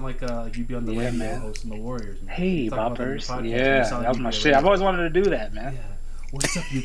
[0.00, 1.40] sound like uh, like you'd be on the Yeah, radio man.
[1.40, 2.20] hosting the Warriors.
[2.22, 2.34] Man.
[2.34, 3.26] Hey, You talk about them in your boppers.
[3.28, 4.54] podcast, Yeah, sound that was you'd my shit.
[4.54, 5.74] I've always wanted to do that, man.
[5.74, 5.80] Yeah.
[6.32, 6.82] What's up, you?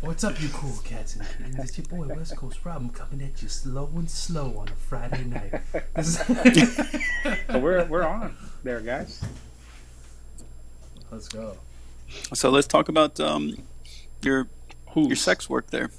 [0.00, 1.56] What's up, you cool cats and kittens?
[1.56, 2.82] It's your boy West Coast Rob.
[2.82, 5.62] I'm coming at you slow and slow on a Friday night.
[6.04, 9.22] So we're we're on there, guys.
[11.12, 11.56] Let's go.
[12.34, 13.56] So let's talk about um,
[14.22, 14.48] your
[14.90, 15.90] Who's your sex work there.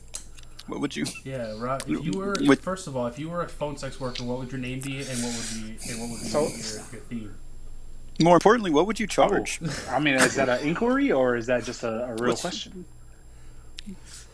[0.67, 1.05] What would you?
[1.23, 1.83] Yeah, Rob.
[1.87, 4.37] If you were With- first of all, if you were a phone sex worker, what
[4.39, 7.01] would your name be, and what would be, and what would be So- your, your
[7.09, 7.35] theme?
[8.19, 9.59] More importantly, what would you charge?
[9.63, 12.41] Oh, I mean, is that an inquiry or is that just a, a real What's-
[12.41, 12.85] question?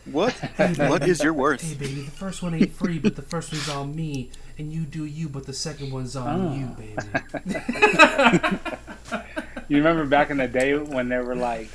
[0.06, 0.32] What
[0.76, 1.62] what is your worth?
[1.62, 4.28] Hey, baby, the first one ain't free, but the first one's on me,
[4.58, 6.54] and you do you, but the second one's on Oh.
[6.54, 8.58] you, baby.
[9.68, 11.68] You remember back in the day when they were like,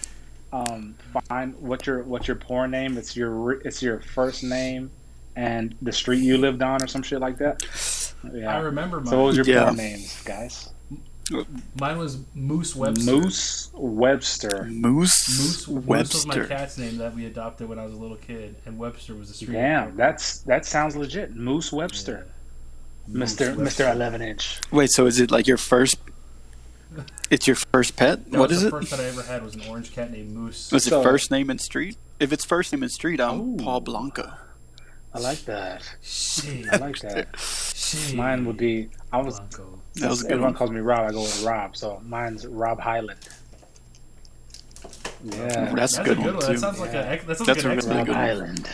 [0.51, 0.95] um,
[1.27, 2.97] find what's your what's your porn name?
[2.97, 4.91] It's your it's your first name
[5.35, 7.61] and the street you lived on or some shit like that.
[8.33, 8.53] Yeah.
[8.55, 9.07] I remember mine.
[9.07, 9.65] So what was your Yeah.
[9.65, 10.69] porn names, guys?
[11.79, 13.11] mine was Moose Webster.
[13.11, 14.63] Moose Webster.
[14.65, 16.45] Moose, Moose, Moose was my Webster.
[16.47, 19.35] cat's name that we adopted when I was a little kid, and Webster was the
[19.35, 19.53] street.
[19.53, 19.95] Damn, name.
[19.97, 21.35] that's that sounds legit.
[21.35, 22.25] Moose Webster,
[23.07, 23.63] Moose Mister Webster.
[23.63, 24.59] Mister Eleven Inch.
[24.71, 25.97] Wait, so is it like your first?
[27.29, 28.29] It's your first pet.
[28.31, 28.71] That what was the it?
[28.71, 30.71] first that I ever had was an orange cat named Moose.
[30.71, 31.97] Was it first name and street?
[32.19, 33.57] If it's first name and street, I'm Ooh.
[33.57, 34.33] Paul Blanco.
[35.13, 35.81] I like that.
[36.01, 36.71] Shit.
[36.71, 37.37] I like that.
[37.39, 38.15] Shit.
[38.15, 38.89] Mine would be.
[39.11, 39.39] I was.
[39.39, 39.79] Blanco.
[39.95, 40.57] That was a good everyone one.
[40.57, 41.09] calls me Rob.
[41.09, 41.75] I go with Rob.
[41.75, 43.19] So mine's Rob Highland.
[45.23, 45.73] Yeah.
[45.73, 46.57] That's a good one, That too.
[46.57, 47.21] sounds like a.
[47.25, 48.25] That sounds That's like a really Rob good one.
[48.25, 48.69] Highland.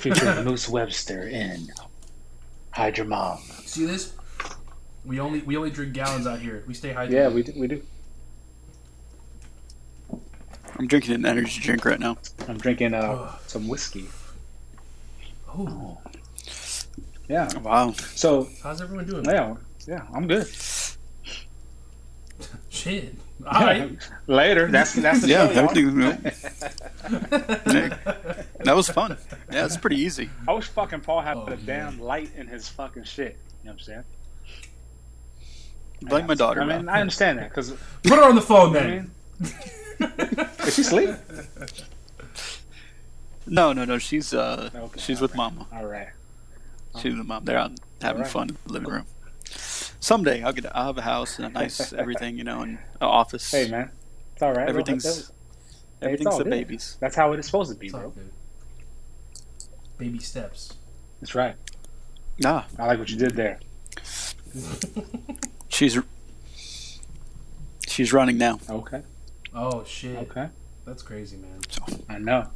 [0.00, 1.68] Featuring Moose Webster in
[2.70, 3.38] Hide Your Mom.
[3.64, 4.12] See this?
[5.04, 6.62] We only we only drink gallons out here.
[6.66, 7.10] We stay hydrated.
[7.10, 7.82] Yeah, we do, we do.
[10.78, 12.16] I'm drinking an energy drink right now.
[12.48, 14.08] I'm drinking uh, some whiskey.
[15.48, 15.98] Oh,
[17.28, 17.48] Yeah.
[17.58, 17.92] Wow.
[17.92, 19.24] So how's everyone doing?
[19.24, 19.54] yeah,
[19.86, 20.46] yeah, I'm good.
[22.70, 23.14] Shit.
[23.46, 23.98] All right.
[24.28, 24.68] Later.
[24.68, 25.52] That's that's the Yeah, show.
[25.60, 25.70] y'all.
[25.70, 26.30] everything.
[28.64, 29.18] That was fun.
[29.52, 30.30] Yeah, it's pretty easy.
[30.46, 31.64] I wish fucking Paul had Oh, a man.
[31.66, 33.36] damn light in his fucking shit.
[33.62, 34.04] You know what I'm saying?
[36.08, 36.60] Blame my daughter.
[36.62, 37.70] I mean, I understand that because
[38.02, 39.10] Put her on the phone I then.
[40.66, 41.10] is she asleep?
[43.44, 43.98] No, no, no.
[43.98, 45.54] She's uh, Okay, she's with alright.
[45.56, 45.66] mama.
[45.72, 46.08] All right.
[47.00, 47.44] She's with mom.
[47.44, 48.30] They're out having Alright.
[48.32, 49.06] fun in the living room.
[49.98, 50.64] Someday I'll get.
[50.76, 53.50] I'll have a house and a nice everything, you know, and an office.
[53.50, 53.90] Hey man,
[54.32, 54.68] it's all right.
[54.68, 55.32] Everything's- That-
[55.98, 56.96] that- everything's the babies.
[57.00, 58.12] That's how it is supposed to be, It's bro.
[59.98, 60.74] Baby steps.
[61.20, 61.56] That's right.
[62.38, 63.58] Nah, I like what you did there.
[65.72, 65.98] She's
[67.88, 68.60] she's running now.
[68.68, 69.02] Okay.
[69.54, 70.16] Oh shit.
[70.16, 70.48] Okay.
[70.84, 71.60] That's crazy, man.
[72.08, 72.48] I know.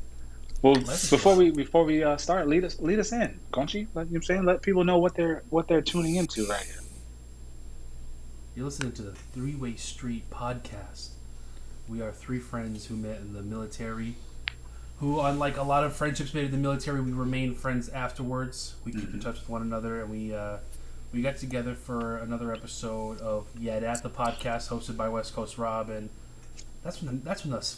[0.63, 1.41] Well, Let's before go.
[1.41, 3.89] we before we uh, start, lead us lead us in, don't you?
[3.95, 6.47] Let, you know what I'm saying, let people know what they're what they're tuning into
[6.47, 6.81] right here.
[8.55, 11.11] You're listening to the Three Way Street podcast.
[11.89, 14.15] We are three friends who met in the military.
[14.99, 18.77] Who, unlike a lot of friendships made in the military, we remain friends afterwards.
[18.83, 20.57] We keep in touch with one another, and we uh,
[21.13, 25.59] we got together for another episode of Yet at the podcast, hosted by West Coast
[25.59, 26.11] Rob, and
[26.83, 27.77] that's when the, that's when the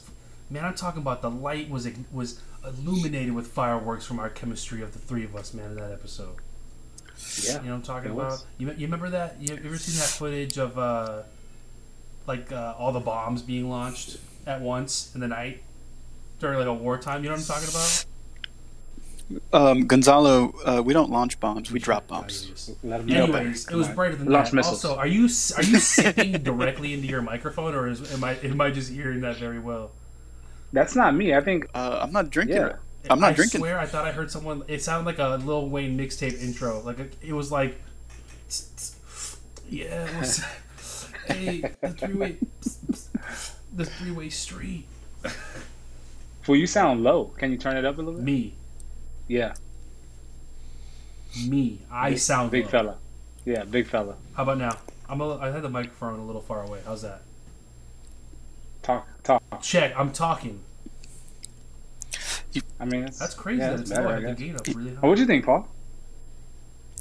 [0.51, 4.93] man I'm talking about the light was was illuminated with fireworks from our chemistry of
[4.93, 6.37] the three of us, man, in that episode.
[7.43, 7.55] Yeah.
[7.55, 8.45] You know what I'm talking about?
[8.59, 9.37] You, you remember that?
[9.41, 11.23] You ever seen that footage of uh,
[12.27, 15.63] like uh, all the bombs being launched at once in the night
[16.39, 17.23] during like a wartime?
[17.25, 18.05] You know what I'm talking about?
[19.53, 21.71] Um, Gonzalo, uh, we don't launch bombs.
[21.71, 22.71] We drop bombs.
[22.83, 23.25] Let 'em know.
[23.25, 24.57] Anyways, it was brighter than Launch that.
[24.57, 24.85] missiles.
[24.85, 25.25] Also, are you
[25.57, 29.21] are you sipping directly into your microphone, or is am I am I just hearing
[29.21, 29.91] that very well?
[30.73, 31.35] That's not me.
[31.35, 31.67] I think.
[31.75, 32.57] Uh, I'm not drinking.
[32.57, 32.77] Yeah.
[33.11, 33.61] I'm not I drinking.
[33.61, 34.65] swear, I thought I heard someone.
[34.69, 36.81] It sounded like a Lil Wayne mixtape intro.
[36.81, 37.79] Like a, it was like,
[39.71, 40.45] yeah, it was,
[41.27, 42.37] hey, the three way,
[43.75, 44.87] the three way street.
[46.47, 47.27] Well, you sound low.
[47.39, 48.25] Can you turn it up a little bit?
[48.25, 48.55] Me,
[49.29, 49.55] Yeah.
[51.47, 52.71] me, I Big- sound big low.
[52.71, 52.97] fella.
[53.45, 54.17] Yeah, big fella.
[54.35, 54.77] How about now?
[55.09, 56.81] I'm a, I had the microphone a little far away.
[56.85, 57.23] How's that?
[58.83, 59.43] Talk, talk.
[59.63, 59.95] Check.
[59.97, 60.61] I'm talking.
[62.81, 63.61] I mean, it's, That's crazy.
[63.61, 64.09] Yeah, that that's it's better.
[64.09, 64.15] low.
[64.15, 65.01] I I the gain up really high.
[65.03, 65.69] Oh, what'd you think, Paul?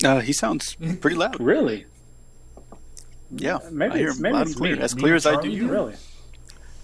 [0.03, 1.39] Uh, he sounds pretty loud.
[1.39, 1.85] Really?
[3.31, 4.81] Yeah, Maybe I hear it's- maybe it's clear, me.
[4.81, 5.68] as Me clear and as I do you.
[5.69, 5.95] Really?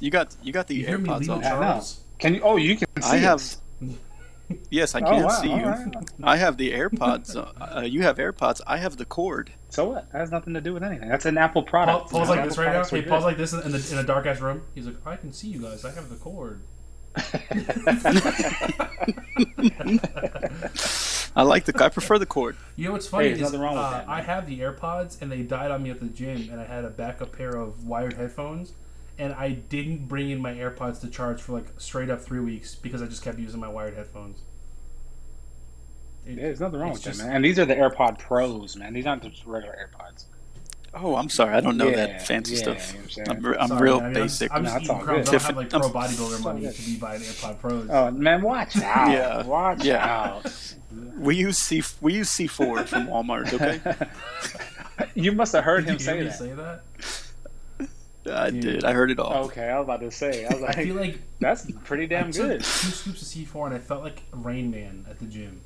[0.02, 1.42] You got you got the You hear me, AirPods on.
[1.42, 1.60] Yeah, I know.
[1.62, 2.02] Charles?
[2.20, 2.42] Can you?
[2.44, 3.36] Oh, you can see I have.
[3.36, 3.62] us.
[4.70, 5.54] Yes, I Oh, can wow, see you.
[5.56, 5.96] all right.
[6.24, 7.36] I have the AirPods.
[7.36, 8.62] Uh, you have AirPods.
[8.68, 9.52] I have the cord.
[9.70, 10.12] So what?
[10.12, 11.10] That has nothing to do with anything.
[11.10, 12.12] That's an Apple Paul, product.
[12.12, 12.72] Paul's like this right now.
[12.72, 13.02] products are Hey.
[13.04, 14.62] Paul's like this in, the, in a dark ass room.
[14.76, 15.84] He's like, I can see you guys.
[15.86, 16.62] I have the cord.
[21.36, 21.74] I like the.
[21.84, 22.56] I prefer the cord.
[22.76, 25.22] You know what's funny there's is nothing wrong with uh, that, I have the AirPods
[25.22, 27.86] and they died on me at the gym, and I had a backup pair of
[27.86, 28.74] wired headphones,
[29.18, 32.76] and I didn't bring in my AirPods to charge for like straight up three weeks
[32.76, 34.42] because I just kept using my wired headphones.
[36.26, 37.36] It- Yeah, there's nothing wrong it's with that, just- man.
[37.38, 38.94] And these are the AirPod Pros, man.
[38.94, 40.26] These aren't just regular AirPods.
[40.96, 41.56] Oh, I'm sorry.
[41.56, 42.94] I don't know Yeah, that fancy yeah, stuff.
[43.18, 43.46] you know I'm?
[43.46, 44.06] I'm, I'm Sorry, real man.
[44.06, 44.52] I mean, I'm- basic.
[44.54, 45.28] I'm, No, just it's crumbs.
[45.28, 46.76] I don't have like pro bodybuilder all money good.
[46.76, 47.90] to be buying AirPod Pros.
[47.90, 49.12] Oh man, watch out!
[49.12, 50.06] Yeah, watch yeah.
[50.06, 50.76] out!
[51.18, 51.82] we use C.
[52.00, 53.52] We use C4 from Walmart.
[53.54, 56.38] Okay, you must have heard Did him you say hear me that.
[56.38, 56.84] say that?
[58.32, 58.62] I Dude.
[58.62, 58.84] did.
[58.86, 59.46] I heard it all.
[59.46, 60.46] Okay, I was about to say.
[60.46, 62.60] I was like, I feel like, like that's pretty damn took good.
[62.60, 65.62] two scoops of C4 and I felt like Rain Man at the gym.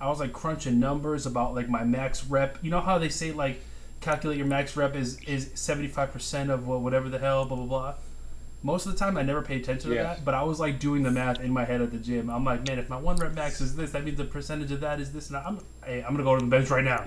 [0.00, 2.58] I was like crunching numbers about like my max rep.
[2.62, 3.62] You know how they say like
[4.00, 7.66] calculate your max rep is is seventy five percent of whatever the hell blah blah
[7.66, 7.94] blah.
[8.62, 10.02] Most of the time I never pay attention to Yeah.
[10.02, 12.28] that, but I was like doing the math in my head at the gym.
[12.28, 14.80] I'm like, man, if my one rep max is this, that means the percentage of
[14.80, 17.06] that is this, and I'm hey, I'm gonna go to the bench right now.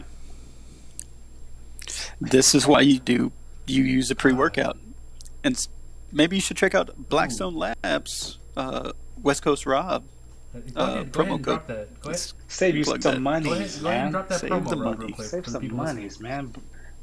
[2.20, 3.32] This is why you do.
[3.72, 4.78] You use a pre-workout,
[5.44, 5.68] and
[6.12, 8.38] maybe you should check out Blackstone Labs.
[8.58, 8.92] Uh,
[9.22, 10.04] West Coast Rob.
[10.54, 11.66] Uh, ahead, promo code.
[12.02, 13.22] Go ahead, Save you some that.
[13.22, 14.30] money, ahead, go ahead and man.
[14.32, 15.14] Save promo the money.
[15.20, 15.96] Save some people listening.
[16.04, 16.54] monies, man.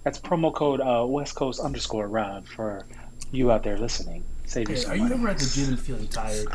[0.04, 2.84] That's promo code uh, West Coast underscore Rob for
[3.32, 4.24] you out there listening.
[4.44, 6.48] Save you Hey, some are you ever at the gym and feeling tired?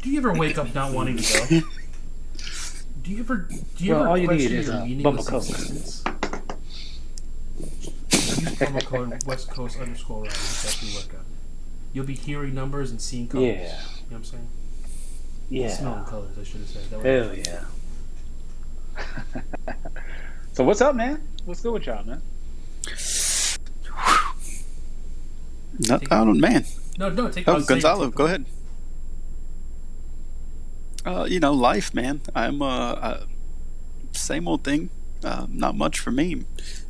[0.00, 1.66] Do you ever wake up not wanting to go?
[3.02, 3.36] Do you ever?
[3.76, 6.39] Do you Well, ever all you need is a meaningless Bubba Coke.
[8.32, 8.60] Existence?
[8.60, 11.24] Use promo code West Coast underscore Rob after you workout.
[11.92, 13.46] You'll be hearing numbers and seeing colors.
[13.46, 13.72] Yeah, You know
[14.08, 14.48] what I'm saying?
[15.48, 15.68] yeah.
[15.68, 16.90] Smelling colors, I should have said.
[16.90, 17.64] That would- Hell yeah.
[20.52, 21.26] so what's up, man?
[21.44, 22.22] What's good with y'all, man?
[25.88, 26.64] Not, I don't man.
[26.98, 28.44] No, no, take Oh, I'll Gonzalo, take go ahead.
[31.06, 32.20] Uh, you know, life, man.
[32.34, 33.24] I'm uh, uh
[34.12, 34.90] same old thing.
[35.24, 36.44] Uh, not much for me.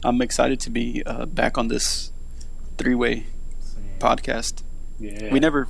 [0.05, 2.13] I'm excited to be uh, back on this
[2.79, 3.27] three-way
[3.59, 3.85] Same.
[3.99, 4.63] podcast.
[4.99, 5.33] Yeah.
[5.33, 5.69] We never,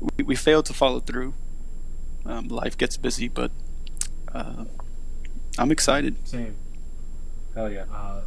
[0.00, 1.34] we, we failed to follow through.
[2.26, 3.52] Um, life gets busy, but
[4.34, 4.64] uh,
[5.58, 6.16] I'm excited.
[6.28, 6.56] Same.
[7.54, 7.84] Hell yeah.
[7.90, 8.22] Uh,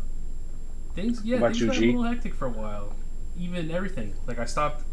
[0.96, 1.86] things, yeah, things you, got a G?
[1.88, 2.94] little hectic for a while.
[3.38, 4.16] Even everything.
[4.26, 4.86] Like I stopped,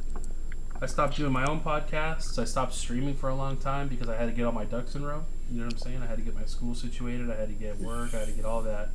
[0.80, 2.38] I stopped doing my own podcasts.
[2.38, 4.94] I stopped streaming for a long time because I had to get all my ducks
[4.94, 5.24] in row.
[5.50, 6.02] You know what I'm saying?
[6.02, 7.30] I had to get my school situated.
[7.30, 8.12] I had to get work.
[8.14, 8.90] I had to get all that.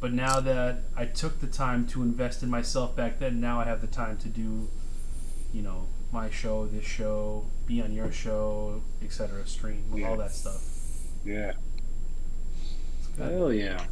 [0.00, 3.64] But now that I took the time to invest in myself back then, now I
[3.64, 4.68] have the time to do,
[5.52, 9.46] you know, my show, this show, be on your show, etc.
[9.46, 10.08] Stream, Yeah.
[10.10, 10.62] all that stuff.
[11.24, 11.52] Yeah.
[12.98, 13.32] It's good.
[13.32, 13.84] Hell yeah.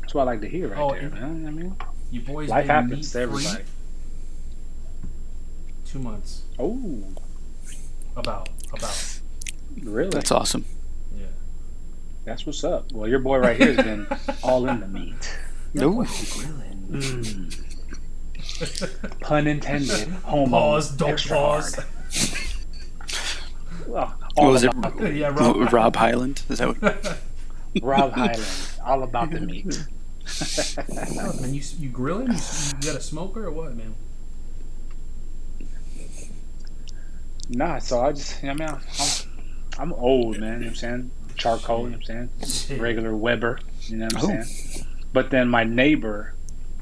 [0.00, 1.46] That's what I like to hear right Oh, there, and- man.
[1.46, 1.76] I mean,
[2.12, 3.64] You boys life been happens to meat-free everybody.
[5.84, 6.42] Two months.
[6.58, 7.02] Oh,
[8.16, 8.48] About.
[8.72, 9.19] About.
[9.82, 10.10] Really?
[10.10, 10.64] That's awesome.
[11.16, 11.26] Yeah.
[12.24, 12.92] That's what's up.
[12.92, 14.06] Well, your boy right here has been
[14.42, 15.38] all in the meat.
[15.74, 16.04] No,
[16.90, 17.56] Mm.
[19.20, 20.08] Pun intended.
[20.24, 21.78] Home Pause, don't extra pause.
[23.86, 24.72] Well, what was it?
[24.98, 25.72] the- yeah, Rob.
[25.72, 26.42] Rob Highland?
[26.48, 27.18] Is that what?
[27.82, 28.46] Rob Highland.
[28.84, 29.84] All about the meat.
[31.18, 32.28] Oh, man, you you grilling?
[32.28, 33.94] You, you got a smoker or what, man?
[37.48, 38.78] Nah, so I just, I mean, I'm,
[39.80, 40.52] I'm old, man.
[40.54, 41.10] You know what I'm saying?
[41.36, 42.30] Charcoal, you know what I'm
[42.68, 42.80] saying?
[42.80, 44.26] Regular Weber, you know what I'm Oh.
[44.28, 44.46] saying?
[45.12, 46.34] But then my neighbor,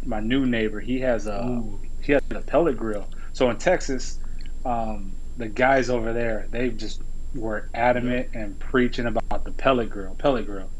[0.04, 1.80] my new neighbor, he has a Ooh.
[2.02, 3.08] he has a pellet grill.
[3.32, 4.18] So in Texas,
[4.64, 7.00] um, the guys over there, they just
[7.34, 10.70] were adamant and preaching about the pellet grill, pellet grill.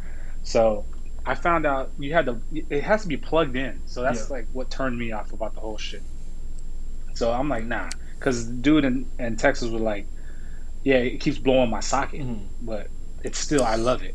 [0.43, 0.87] So
[1.25, 3.83] I found out you had to, it has to be plugged in.
[3.87, 4.37] So that's Yeah.
[4.37, 6.03] like what turned me off about the whole shit.
[7.15, 10.07] So I'm like, nah, because dude in, in Texas was like,
[10.85, 12.47] yeah, it keeps blowing my socket, Mhm.
[12.63, 12.89] but
[13.25, 14.15] it's still, I love it.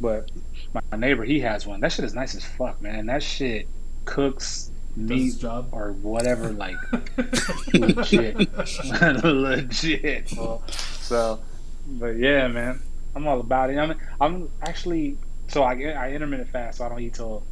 [0.00, 0.30] But
[0.74, 1.80] my, my neighbor, he has one.
[1.80, 3.06] That shit is nice as fuck, man.
[3.06, 3.68] That shit
[4.06, 5.68] cooks Does meat job.
[5.72, 6.76] or whatever, like
[7.74, 8.36] legit,
[9.24, 10.32] legit.
[10.36, 10.62] Well,
[11.00, 11.40] so,
[11.86, 12.80] but yeah, man,
[13.14, 13.76] I'm all about it.
[13.76, 15.18] I'm, I'm actually
[15.48, 17.42] so I I intermittent fast, so I don't eat till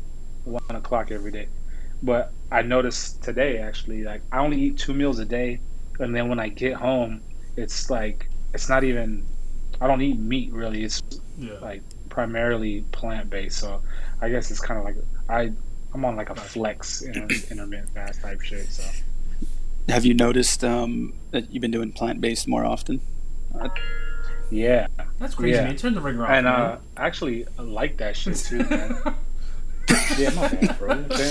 [0.45, 1.49] one o'clock every day.
[2.03, 5.61] But I noticed today actually, like I only eat two meals a day,
[5.99, 7.21] and then when I get home,
[7.59, 9.25] it's like it's not even.
[9.81, 10.83] I don't eat meat really.
[10.85, 11.03] It's
[11.39, 11.53] yeah.
[11.61, 13.59] like primarily plant based.
[13.59, 13.83] So
[14.21, 14.97] I guess it's kind of like
[15.29, 15.53] I
[15.95, 18.67] I'm on like a flex inter- intermittent fast type shit.
[18.69, 18.85] So
[19.89, 23.01] Have you noticed um, that you've been doing plant based more often?
[24.51, 24.87] yeah,
[25.19, 25.65] That's crazy, Yeah.
[25.65, 25.77] man.
[25.77, 26.55] Turn the ringer off, and man.
[26.55, 29.15] uh, actually I like that shit too, man.
[30.19, 30.89] yeah, my bad, bro.
[30.95, 31.27] You know what I'm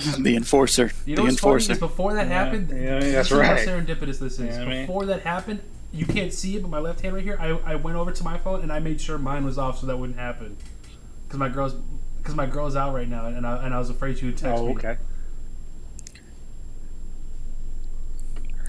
[0.00, 0.22] saying?
[0.22, 0.92] the enforcer.
[1.06, 1.72] you know the what's funny enforcer.
[1.72, 3.66] is before that Yeah, happened, yeah, that's see how right.
[3.68, 4.38] serendipitous this is.
[4.40, 5.60] You know what Before that happened,
[5.92, 8.24] you can't see it, but my left hand right here, I, I went over to
[8.24, 10.56] my phone and I made sure mine was off so that wouldn't happen.
[11.26, 11.74] Because my girl's
[12.18, 14.60] because my girl's out right now, and I, and I was afraid she would text
[14.62, 14.72] Oh, me.
[14.76, 14.96] okay.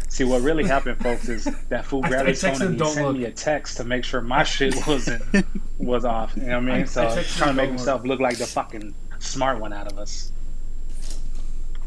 [0.10, 3.18] See what really happened, folks, is that fool grabbed his phone and he sent look."
[3.18, 5.22] me a text to make sure my shit wasn't
[5.78, 6.34] was off.
[6.38, 6.70] You know what I mean?
[6.72, 9.74] I- I so texted trying to make "Don't himself look like the fucking smart one
[9.74, 10.32] out of us.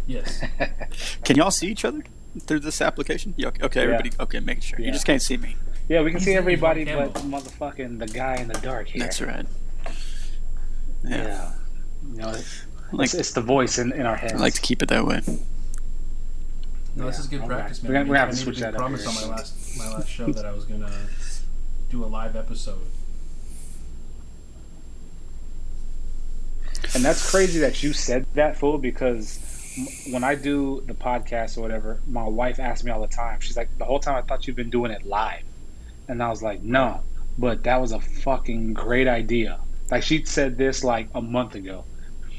[0.07, 0.43] Yes.
[1.25, 2.03] Can y'all see each other
[2.41, 3.35] through this application?
[3.37, 4.11] Yeah, okay, okay, everybody.
[4.19, 4.81] Okay, making sure.
[4.81, 4.87] Yeah.
[4.87, 5.57] You just can't see me.
[5.89, 7.41] Yeah, we can He's- see everybody, but camera.
[7.41, 9.01] motherfucking the guy in the dark here.
[9.03, 9.47] That's right.
[11.05, 11.17] Yeah.
[11.25, 11.53] Yeah.
[12.13, 12.35] You know,
[12.93, 14.35] Like, it's, it's the voice in, in our heads.
[14.35, 15.21] I like to keep it that way.
[16.97, 17.59] No, this is good Alright.
[17.59, 17.93] practice, man.
[17.93, 19.23] We're gonna- we're gonna have I to made a switch big that up promise here.
[19.25, 20.93] on my last my last show that I was gonna
[21.91, 22.87] do a live episode.
[26.95, 29.39] And that's crazy that you said that, fool, because
[30.11, 33.41] when I do the podcast or whatever, my wife asks me all the time.
[33.41, 35.43] She's like, the whole time I thought you've been doing it live.
[36.09, 37.03] And I was like, no,
[37.37, 39.61] but that was a fucking great idea.
[39.91, 41.85] Like, she said this like a month ago.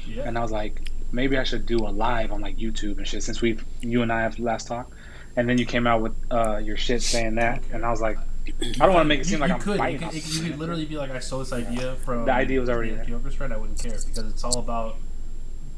[0.06, 0.24] Yeah.
[0.24, 3.22] And I was like, maybe I should do a live on like YouTube and shit
[3.22, 4.90] since we've, you and I have last talk.
[5.36, 7.62] And then you came out with uh, your shit saying that.
[7.72, 8.18] And I was like,
[8.48, 10.00] I don't want to make it seem you, like you I'm could, fighting.
[10.02, 12.68] You could, you could literally be like, I stole this idea from The idea was
[12.68, 13.04] already the there.
[13.04, 14.96] Yankee Orchestra, and I wouldn't care because it's all about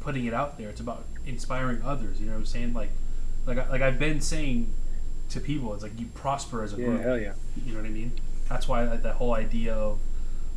[0.01, 0.69] putting it out there.
[0.69, 2.21] It's about inspiring others.
[2.21, 2.73] You know what I'm saying?
[2.75, 2.91] Like,
[3.47, 4.73] like, like I've been saying
[5.31, 7.03] to people, it's like you prosper as a Yeah, group.
[7.03, 7.33] hell yeah.
[7.65, 8.13] You know what I mean?
[8.49, 9.99] That's why like, that whole idea of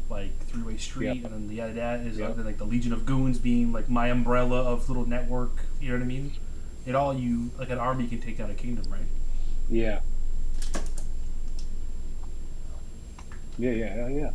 [0.10, 1.26] like three way street Yep.
[1.26, 2.38] and then the other that is Yep.
[2.38, 5.62] uh, like the Legion of Goons being like my umbrella of little network.
[5.82, 6.34] You know what I mean?
[6.86, 9.02] It all you like an army can take down a kingdom, right?
[9.70, 10.02] Yeah.
[13.58, 14.32] Yeah, yeah, hell yeah.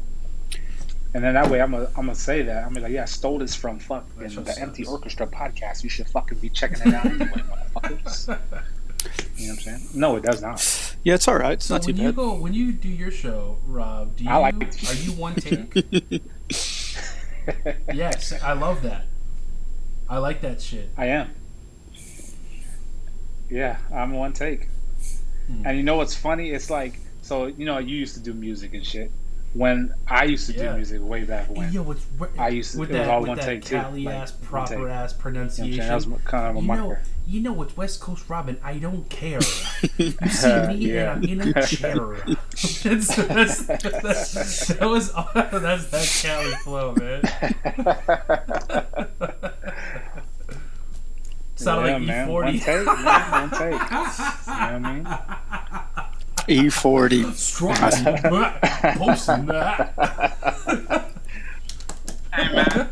[1.13, 3.03] And then that way, I'm gonna I'm gonna say that I'm gonna be like, yeah,
[3.03, 4.87] I stole this from fucking That show the Empty.
[4.87, 5.83] Orchestra podcast.
[5.83, 7.27] You should fucking be checking it out anyway,
[7.75, 8.29] motherfuckers.
[9.37, 9.81] You know what I'm saying?
[9.95, 10.97] No, it does not.
[11.03, 11.55] Yeah, it's all right.
[11.55, 14.31] It's So not too when you go when you do your show, Rob, do you
[14.31, 15.75] I like- are you one take?
[17.93, 19.07] yes, I love that.
[20.09, 20.91] I like that shit.
[20.97, 21.35] I am.
[23.49, 24.69] Yeah, I'm one take.
[25.49, 25.67] Hmm.
[25.67, 26.51] And you know what's funny?
[26.51, 27.01] It's like
[27.31, 29.09] so you know you used to do music and shit.
[29.53, 30.71] When I used to Yeah.
[30.71, 32.05] do music way back when, Yo, what's
[32.39, 33.77] I used to- with it was that, all with one that take, too.
[33.77, 34.95] Cali Like, ass, one proper take.
[35.01, 35.87] ass you know pronunciation.
[35.89, 36.97] that was kind of a you know,
[37.27, 38.57] you know what's West Coast Robin?
[38.65, 39.41] I don't care.
[39.99, 41.13] You see me Yeah.
[41.15, 42.17] and I'm in a chair.
[42.27, 47.23] that's, that's, that's, that was that's that Cali flow, man.
[51.57, 52.29] Sounded yeah, like man.
[52.29, 52.31] E40.
[52.33, 53.31] One take, man.
[53.33, 53.61] One take.
[53.61, 56.10] You know what I mean?
[56.51, 57.33] E40.
[57.35, 57.77] Strong
[58.97, 61.11] posting that.
[62.33, 62.91] Hey man.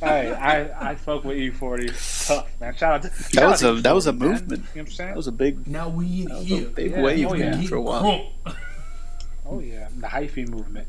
[0.00, 2.74] hey, I I fuck with E40 tough man.
[2.76, 4.28] Shout out to That was out a to that was a E40, man.
[4.28, 4.50] movement.
[4.50, 5.10] You know what I'm saying?
[5.10, 6.66] That was a big Now we that was here.
[6.66, 7.50] a big Yeah, wave oh, yeah.
[7.50, 8.32] man, for a while.
[9.46, 10.88] oh yeah, the hyphy movement.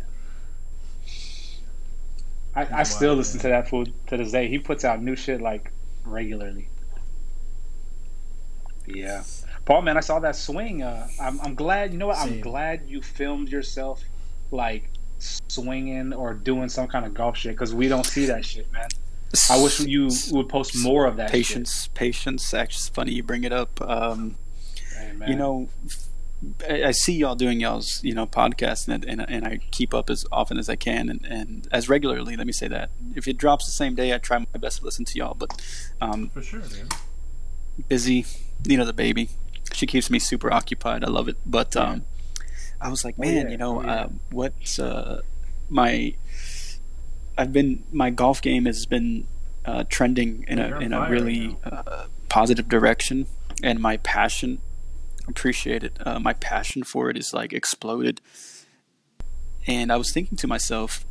[2.56, 4.48] I, I He's still wild, listen to that fool to this day.
[4.48, 5.72] He puts out new shit like
[6.04, 6.68] regularly.
[8.88, 9.24] Yeah,
[9.70, 10.82] Paul, man, I saw that swing.
[10.82, 11.92] Uh, I'm I'm glad.
[11.92, 12.18] You know what?
[12.18, 14.04] I'm glad you filmed yourself
[14.50, 18.72] like swinging or doing some kind of golf shit because we don't see that shit,
[18.72, 18.88] man.
[19.48, 21.30] I wish you would post more of that.
[21.30, 22.52] patience, patience.
[22.52, 23.80] Actually, it's funny you bring it up.
[23.82, 24.38] Um.
[24.98, 25.70] Hey, you know,
[26.68, 30.10] I, I see y'all doing y'all's you know podcast, and, and and I keep up
[30.10, 32.36] as often as I can, and, and as regularly.
[32.36, 34.86] Let me say that if it drops the same day, I try my best to
[34.86, 35.36] listen to y'all.
[35.36, 35.62] But
[36.02, 36.90] um, For sure, man.
[37.88, 38.26] busy,
[38.66, 39.30] you know, the baby.
[39.74, 41.04] She keeps me super occupied.
[41.04, 41.38] I love it.
[41.46, 42.06] But um,
[42.82, 43.50] I was like, Oh, man, yeah.
[43.52, 43.94] you know, Oh, yeah.
[43.94, 45.18] uh, what uh,
[45.70, 46.16] my
[47.38, 49.28] I've been my golf game has been
[49.66, 53.28] uh, trending in You're a in a really uh, positive direction,
[53.64, 54.60] and my passion
[55.28, 55.94] appreciate it.
[56.06, 58.20] Uh, my passion for it is like exploded,
[59.68, 61.06] and I was thinking to myself,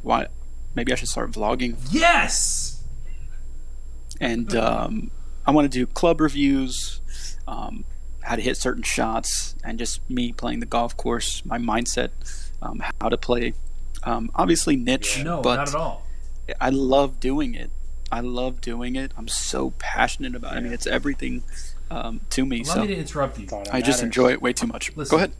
[0.00, 0.28] why
[0.74, 2.82] maybe I should start vlogging Yes.
[4.20, 5.10] and um,
[5.46, 7.01] I want to do club reviews,
[7.48, 7.84] um,
[8.22, 12.10] how to hit certain shots, and just me playing the golf course, my mindset,
[12.62, 13.54] um, how to play.
[14.04, 16.06] Um, obviously niche, No, but not at all.
[16.60, 17.70] I love doing it.
[18.10, 19.12] I love doing it.
[19.16, 20.58] I'm so passionate about it.
[20.58, 21.44] I mean, it's everything
[21.90, 22.62] um, to me.
[22.62, 23.46] Allow so me to interrupt you.
[23.46, 24.02] That's all I just matters.
[24.02, 24.94] enjoy it way too much.
[24.96, 25.10] Listen.
[25.10, 25.32] Go ahead.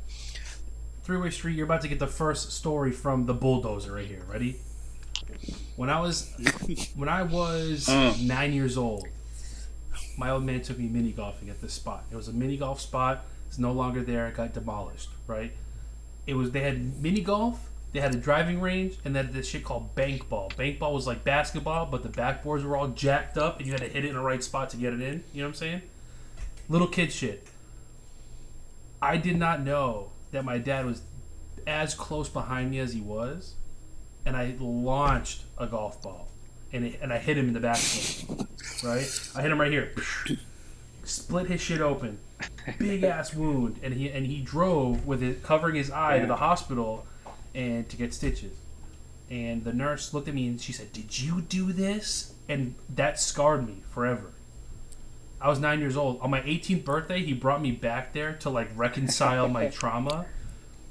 [1.04, 4.22] Three Way Street, you're about to get the first story from the bulldozer right here.
[4.28, 4.60] Ready?
[5.76, 6.32] When I was
[6.94, 8.26] when I was Mm.
[8.26, 9.06] nine years old,
[10.16, 12.04] my old man took me mini golfing at this spot.
[12.10, 13.24] It was a mini golf spot.
[13.46, 14.26] It's no longer there.
[14.28, 15.10] It got demolished.
[15.26, 15.52] Right?
[16.26, 17.68] It was they had mini golf.
[17.92, 20.50] They had a driving range and then this shit called bank ball.
[20.56, 23.82] Bank ball was like basketball, but the backboards were all jacked up and you had
[23.82, 25.24] to hit it in the right spot to get it in.
[25.32, 25.82] You know what I'm saying?
[26.68, 27.46] Little kid shit.
[29.02, 31.02] I did not know that my dad was
[31.66, 33.54] as close behind me as he was,
[34.24, 36.28] and I launched a golf ball,
[36.72, 38.46] and it, and I hit him in the backswing.
[38.84, 39.92] right, I hit him right here,
[41.04, 42.18] split his shit open,
[42.78, 46.36] big ass wound, and he and he drove with it covering his eye to the
[46.36, 47.06] hospital,
[47.54, 48.56] and to get stitches.
[49.30, 53.18] And the nurse looked at me and she said, "Did you do this?" And that
[53.18, 54.32] scarred me forever.
[55.40, 56.20] I was nine years old.
[56.20, 60.26] On my 18th birthday, he brought me back there to like reconcile my trauma,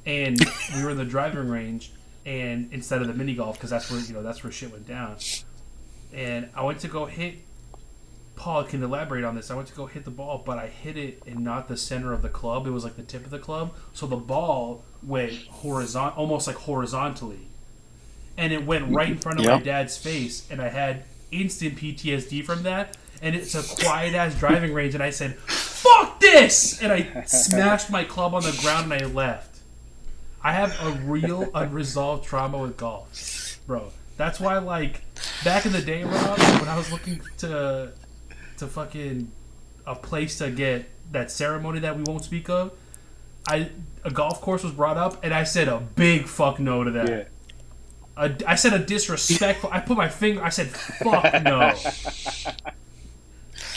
[0.05, 0.37] and
[0.75, 1.91] we were in the driving range,
[2.25, 4.87] and instead of the mini golf, because that's where you know that's where shit went
[4.87, 5.17] down.
[6.13, 7.35] And I went to go hit.
[8.35, 9.51] Paul can elaborate on this.
[9.51, 12.11] I went to go hit the ball, but I hit it in not the center
[12.11, 12.65] of the club.
[12.65, 16.55] It was like the tip of the club, so the ball went horizontal, almost like
[16.55, 17.47] horizontally,
[18.37, 22.43] and it went right in front of my dad's face, and I had instant PTSD
[22.43, 22.97] from that.
[23.21, 27.91] And it's a quiet ass driving range, and I said, "Fuck this!" And I smashed
[27.91, 29.59] my club on the ground, and I left.
[30.43, 33.91] I have a real unresolved trauma with golf, bro.
[34.17, 35.01] That's why, like,
[35.43, 37.91] back in the day, Rob, when I was looking to
[38.57, 39.31] to fucking
[39.87, 42.73] a place to get that ceremony that we won't speak of,
[43.47, 43.69] I
[44.03, 47.09] a golf course was brought up, and I said a big fuck no to that.
[47.09, 47.23] Yeah.
[48.17, 49.69] A, I said a disrespectful.
[49.71, 50.43] I put my finger.
[50.43, 51.73] I said fuck no.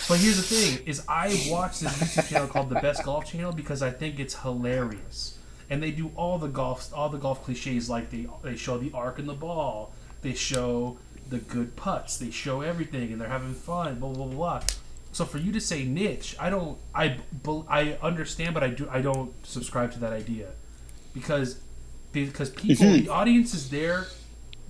[0.06, 3.52] But here's the thing: is I watch this YouTube channel called the Best Golf Channel
[3.52, 5.38] because I think it's hilarious,
[5.70, 7.88] and they do all the golf, all the golf cliches.
[7.88, 12.30] Like they they show the arc in the ball, they show the good putts, they
[12.30, 13.98] show everything, and they're having fun.
[13.98, 14.34] Blah blah blah.
[14.34, 14.62] blah.
[15.12, 16.78] So for you to say niche, I don't.
[16.94, 17.18] I
[17.68, 18.88] I understand, but I do.
[18.90, 20.50] I don't subscribe to that idea
[21.14, 21.60] because
[22.12, 22.56] because mhm.
[22.56, 24.06] people, the audience is there.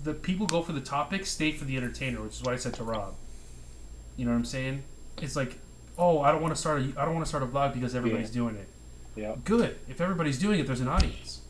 [0.02, 2.74] The people go for the topic, stay for the entertainer, which is what I said
[2.74, 3.14] to Rob.
[4.16, 4.82] You know what I'm saying?
[5.22, 5.58] It's like,
[5.96, 7.94] oh, I don't want to start a, I don't want to start a vlog because
[7.94, 8.34] everybody's Yeah.
[8.42, 8.68] doing it.
[9.16, 9.34] Yeah.
[9.44, 9.78] Good.
[9.88, 11.40] If everybody's doing it, there's an audience.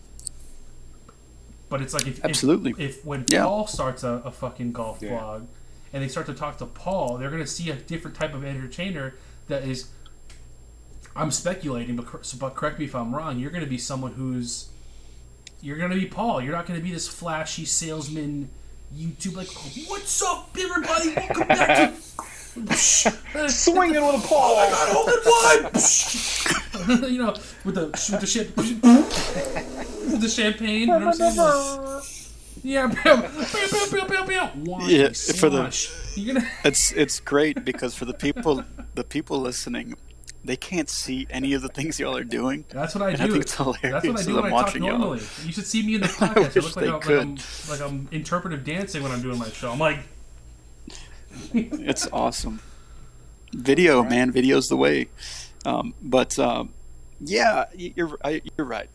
[1.75, 2.73] But it's like if if- Absolutely.
[2.79, 3.43] if, when Yeah.
[3.47, 5.19] Paul starts a, a fucking golf Yeah.
[5.19, 5.47] vlog,
[5.93, 9.15] and they start to talk to Paul, they're gonna see a different type of entertainer
[9.49, 9.89] that is.
[11.17, 13.41] I'm speculating, but, so- but correct me if I'm wrong.
[13.41, 14.69] You're gonna be someone who's
[15.63, 16.41] you're gonna be Paul.
[16.41, 18.51] You're not gonna be this flashy salesman
[18.97, 19.49] YouTube like,
[19.89, 21.13] what's up, everybody?
[21.17, 22.23] Welcome back to
[22.55, 24.55] Swinging with a Paul.
[24.55, 27.13] Oh, I got hole in one.
[27.13, 30.81] you know, with the with the shit, with the champagne.
[30.81, 32.25] You know what I'm saying?
[32.63, 34.77] Yeah, pew, pew, pew, pew, pew, pew.
[34.87, 36.49] Yeah, for the- You're gonna.
[36.65, 38.65] It's it's great because for the people
[38.95, 39.97] the people listening,
[40.45, 42.65] they can't see any of the things y'all are doing.
[42.69, 43.25] That's what I And do.
[43.25, 45.17] I think it's hilarious That's what I do when I'm I talk watching y'all.
[45.17, 46.37] You should see me in the podcast.
[46.37, 47.19] I, wish look like, they I'm, like, could.
[47.21, 47.37] I'm,
[47.69, 49.73] like I'm interpretive dancing when I'm doing my show.
[49.73, 49.99] I'm like,
[51.55, 52.61] It's awesome.
[53.53, 55.09] Video, man, video's the way.
[55.65, 56.75] Um, but um,
[57.21, 58.91] yeah, you're I, you're right.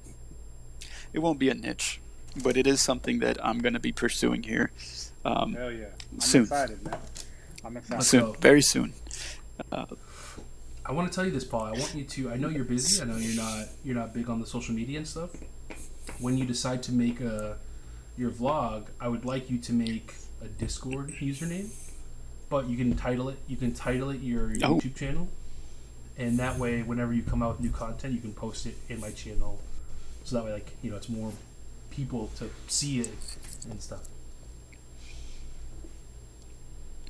[1.14, 2.02] It won't be a niche,
[2.44, 4.72] but it is something that I'm going to be pursuing here
[5.26, 5.86] um, Hell yeah.
[6.12, 6.42] I'm Soon.
[6.44, 6.98] excited, man.
[7.64, 8.04] I'm excited.
[8.04, 8.32] soon, go.
[8.40, 8.94] very soon.
[9.72, 11.66] I want to tell you this, Paul.
[11.66, 12.32] I want you to.
[12.32, 13.02] I know you're busy.
[13.02, 13.68] I know you're not.
[13.84, 15.32] You're not big on the social media and stuff.
[16.20, 17.58] When you decide to make a
[18.18, 21.70] your vlog, I would like you to make a Discord username,
[22.50, 23.38] but you can title it.
[23.48, 24.78] You can title it your Oh.
[24.80, 25.30] YouTube channel,
[26.18, 29.00] and that way, whenever you come out with new content, you can post it in
[29.00, 29.60] my channel.
[30.24, 31.32] So that way, like you know, it's more
[31.92, 33.10] people to see it
[33.70, 34.02] and stuff.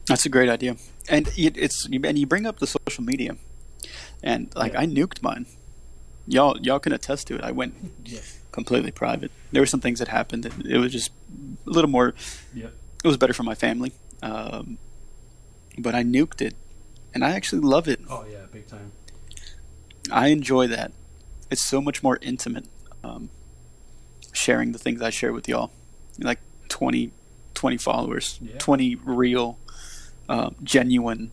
[0.07, 0.75] That's a great idea,
[1.07, 3.35] and it's and you bring up the social media,
[4.23, 4.81] and like Yeah.
[4.81, 5.45] I nuked mine.
[6.27, 7.41] Y'all y'all can attest to it.
[7.41, 7.75] I went
[8.05, 8.19] Yeah.
[8.51, 9.31] completely private.
[9.51, 10.43] There were some things that happened.
[10.45, 11.11] That it was just
[11.67, 12.15] a little more.
[12.55, 12.73] Yep.
[13.03, 14.77] It was better for my family, um,
[15.77, 16.55] but I nuked it,
[17.13, 17.99] and I actually love it.
[18.09, 18.91] Oh yeah, big time.
[20.11, 20.91] I enjoy that.
[21.51, 22.65] It's so much more intimate.
[23.03, 23.29] Um,
[24.33, 25.71] sharing the things I share with y'all,
[26.19, 27.11] like 20,
[27.53, 28.55] 20 followers, Yeah.
[28.59, 29.57] twenty real,
[30.27, 31.31] uh, genuine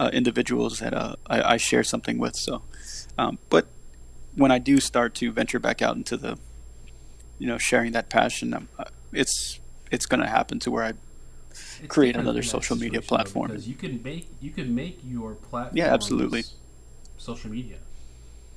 [0.00, 2.34] uh, individuals that uh, I, I share something with.
[2.36, 2.62] So,
[3.18, 3.66] um, but
[4.34, 6.38] when I do start to venture back out into the,
[7.38, 10.92] you know, sharing that passion, um, uh, it's it's going to happen to where I
[11.88, 13.48] create another social media platform.
[13.48, 16.44] because you can make you can make your platform Yeah, absolutely.
[17.18, 17.76] social media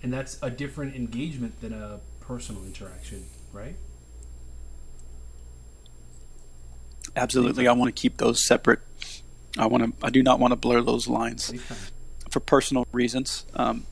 [0.04, 3.76] and that's a different engagement than a personal interaction right
[7.16, 8.80] absolutely I want to keep those separate.
[9.58, 10.06] I want to.
[10.06, 11.54] I do not want to blur those lines.
[12.30, 13.46] For personal reasons.
[13.54, 13.86] Um,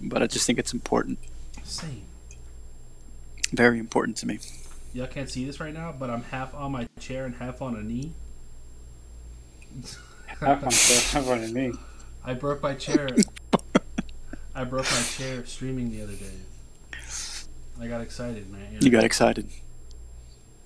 [0.00, 1.18] but I just think it's important,
[1.64, 2.04] same
[3.52, 4.38] very important to me.
[4.94, 7.76] y'all can't see this right now but i'm half on my chair and half on
[7.76, 8.10] a knee
[10.40, 11.20] Have fun, sir.
[11.20, 11.72] Have me.
[12.24, 13.08] i broke my chair
[14.54, 16.32] i broke my chair streaming the other day
[17.80, 18.46] I got excited.
[18.46, 19.48] And I, You got excited.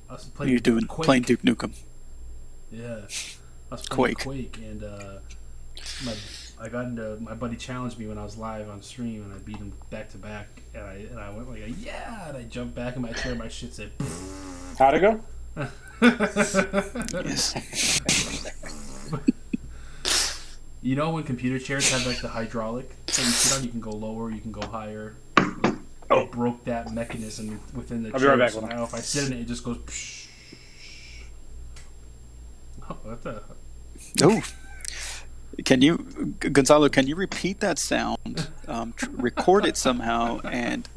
[0.09, 1.05] I was playing You're doing Quake.
[1.07, 1.73] playing Duke Nukem.
[2.71, 3.01] Yeah,
[3.71, 4.53] I was playing Quake.
[4.53, 5.19] Quake, and uh,
[6.05, 6.15] my
[6.61, 9.39] I got into my buddy challenged me when I was live on stream, and I
[9.39, 12.75] beat him back to back, and I and I went like yeah, and I jumped
[12.75, 13.93] back in my chair, and my shit said.
[14.79, 15.21] How'd it go?
[16.03, 18.13] Yes.
[20.83, 23.81] You know when computer chairs have like the hydraulic that you sit on, you can
[23.81, 25.17] go lower, you can go higher.
[26.09, 26.23] Oh.
[26.23, 28.29] I broke that mechanism within the I'll be chair.
[28.31, 29.79] right back, so now if I sit in it, it just goes.
[29.79, 30.27] Psh.
[32.89, 33.43] Oh, what the?
[34.23, 34.43] Oh.
[35.65, 35.97] Can you,
[36.39, 36.89] Gonzalo?
[36.89, 38.51] Can you repeat that sound?
[38.69, 40.89] Um, tr- record it somehow and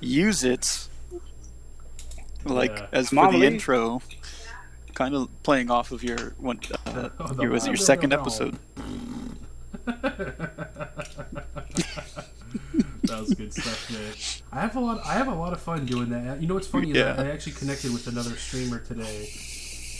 [0.00, 0.88] use it,
[2.44, 2.86] like Yeah.
[2.90, 3.46] as for Mama the Lee.
[3.46, 4.02] intro.
[4.98, 6.58] Kind of playing off of your one.
[6.86, 8.58] Uh, Oh, your was it your second episode.
[9.86, 10.90] that
[13.20, 14.12] was good stuff, man.
[14.52, 15.00] I have a lot.
[15.06, 16.42] I have a lot of fun doing that.
[16.42, 17.14] You know what's funny Yeah.
[17.16, 19.28] I, actually connected with another streamer today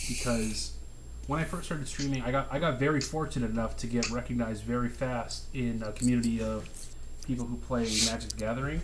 [0.09, 0.73] because
[1.29, 4.65] when I first started streaming, I got I got very fortunate enough to get recognized
[4.65, 6.69] very fast in a community of
[7.25, 8.83] people who play Magic the Gathering,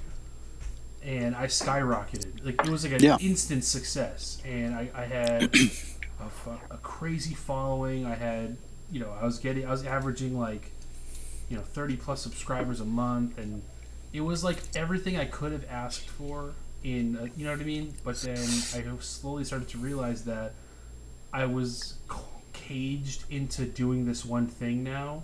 [1.02, 2.44] and I skyrocketed.
[2.44, 3.16] Like it was like an Yeah.
[3.20, 5.52] instant success, and I, I had
[6.26, 8.06] a, fu- a crazy following.
[8.06, 8.56] I had
[8.90, 10.70] you know I was getting I was averaging like
[11.48, 13.62] you know 30 plus subscribers a month and
[14.12, 17.92] it was like everything i could have asked for in you know what i mean
[18.04, 20.54] but then i slowly started to realize that
[21.32, 21.94] i was
[22.52, 25.22] caged into doing this one thing now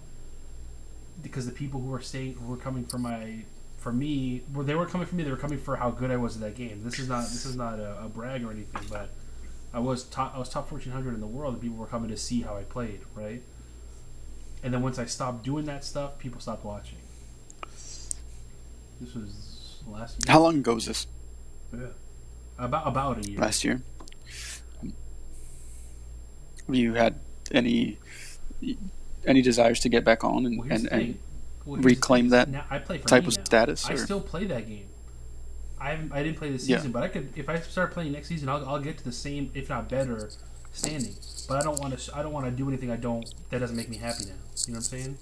[1.22, 3.36] because the people who were staying who were coming for my
[3.78, 6.16] for me well they were coming for me they were coming for how good i
[6.16, 8.82] was at that game this is not this is not a, a brag or anything
[8.90, 9.10] but
[9.72, 12.16] i was top i was top 1400 in the world and people were coming to
[12.16, 13.42] see how i played right
[14.62, 16.98] and then once I stopped doing that stuff, people stopped watching.
[19.00, 20.30] This was last year.
[20.34, 21.06] How long ago was this?
[21.72, 21.86] Yeah.
[22.58, 23.38] About about a year.
[23.38, 23.80] Last year.
[24.82, 27.96] Have you had any
[29.26, 31.18] any desires to get back on and Well, and, and.
[31.64, 33.44] Well, reclaim that Now, I play for type of now.
[33.44, 34.88] status, I or- still play that game.
[35.80, 36.76] I haven't, I didn't play this Yeah.
[36.76, 39.12] season, but I could if I start playing next season, I'll, I'll get to the
[39.12, 40.30] same, if not better,
[40.72, 41.14] standing.
[41.48, 42.16] But I don't want to.
[42.16, 44.32] I don't want to do anything I don't that doesn't make me happy now.
[44.66, 45.18] You know what I'm saying?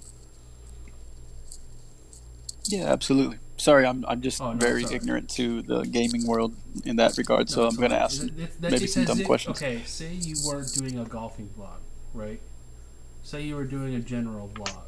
[2.64, 3.38] Yeah, absolutely.
[3.56, 4.96] Sorry, I'm I'm just Oh, no, very sorry.
[4.96, 8.60] ignorant to the gaming world in that regard, so I'm going to ask It- it-
[8.60, 9.56] that- maybe some dumb if- questions.
[9.56, 11.78] Okay, say you weren't doing a golfing vlog,
[12.14, 12.40] right?
[13.22, 14.82] Say you were doing a general vlog,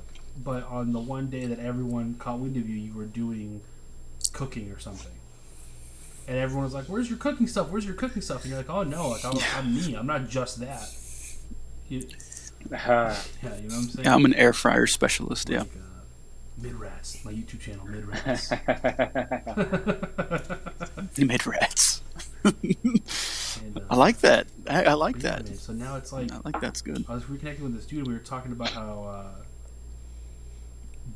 [0.45, 3.63] but on the one day that everyone caught wind of you, you were doing
[4.33, 5.13] cooking or something.
[6.31, 7.71] And everyone was like, "Where's your cooking stuff?
[7.71, 9.97] Where's your cooking stuff?" And you're like, "Oh no, like I'm, I'm me.
[9.97, 10.89] I'm not just that."
[11.89, 12.07] You,
[12.73, 14.07] Ah, yeah, you know what I'm saying?
[14.07, 15.49] I'm an air fryer specialist.
[15.49, 18.53] Yeah, Like, uh, Mid Rats, my YouTube channel, Mid Rats.
[21.19, 22.03] you made rats.
[22.45, 24.47] and, uh, I like that.
[24.69, 25.47] I, I like yeah, that.
[25.47, 27.05] man, So now it's like I like that's good.
[27.09, 28.07] I was reconnecting with this dude.
[28.07, 29.43] We were talking about how uh,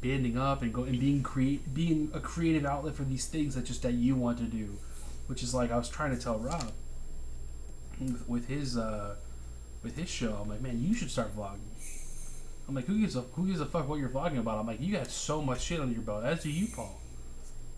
[0.01, 3.65] banding up and go and being create being a creative outlet for these things that
[3.65, 4.77] just that you want to do,
[5.27, 6.73] which is like I was trying to tell Rob
[8.01, 9.17] with, with his uh,
[9.83, 10.39] with his show.
[10.41, 11.59] I'm like, man, you should start vlogging.
[12.69, 14.59] I'm like, who gives a who gives a fuck what you're vlogging about?
[14.59, 16.25] I'm like, you got so much shit under your belt.
[16.25, 17.01] As do you, Paul.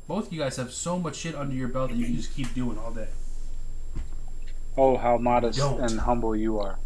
[0.07, 2.35] Both of you guys have so much shit under your belt that you can just
[2.35, 3.09] keep doing all day.
[4.77, 6.79] oh, how modest and humble you are.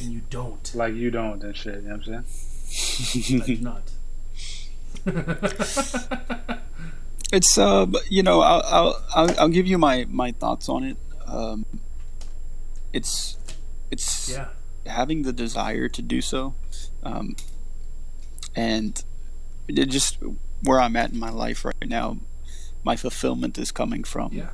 [0.00, 0.74] And you don't.
[0.74, 1.82] Like you don't and shit.
[1.82, 3.40] You know what I'm saying?
[3.40, 3.90] Like not.
[7.36, 10.96] It's uh, you know, I'll, I'll I'll I'll give you my my thoughts on it.
[11.26, 11.66] Um,
[12.94, 13.36] it's
[13.90, 14.48] it's yeah.
[14.86, 16.54] having the desire to do so,
[17.02, 17.36] um,
[18.54, 19.04] and
[19.68, 20.16] it just
[20.62, 22.16] where I'm at in my life right now,
[22.86, 24.50] my fulfillment is coming from Yeah.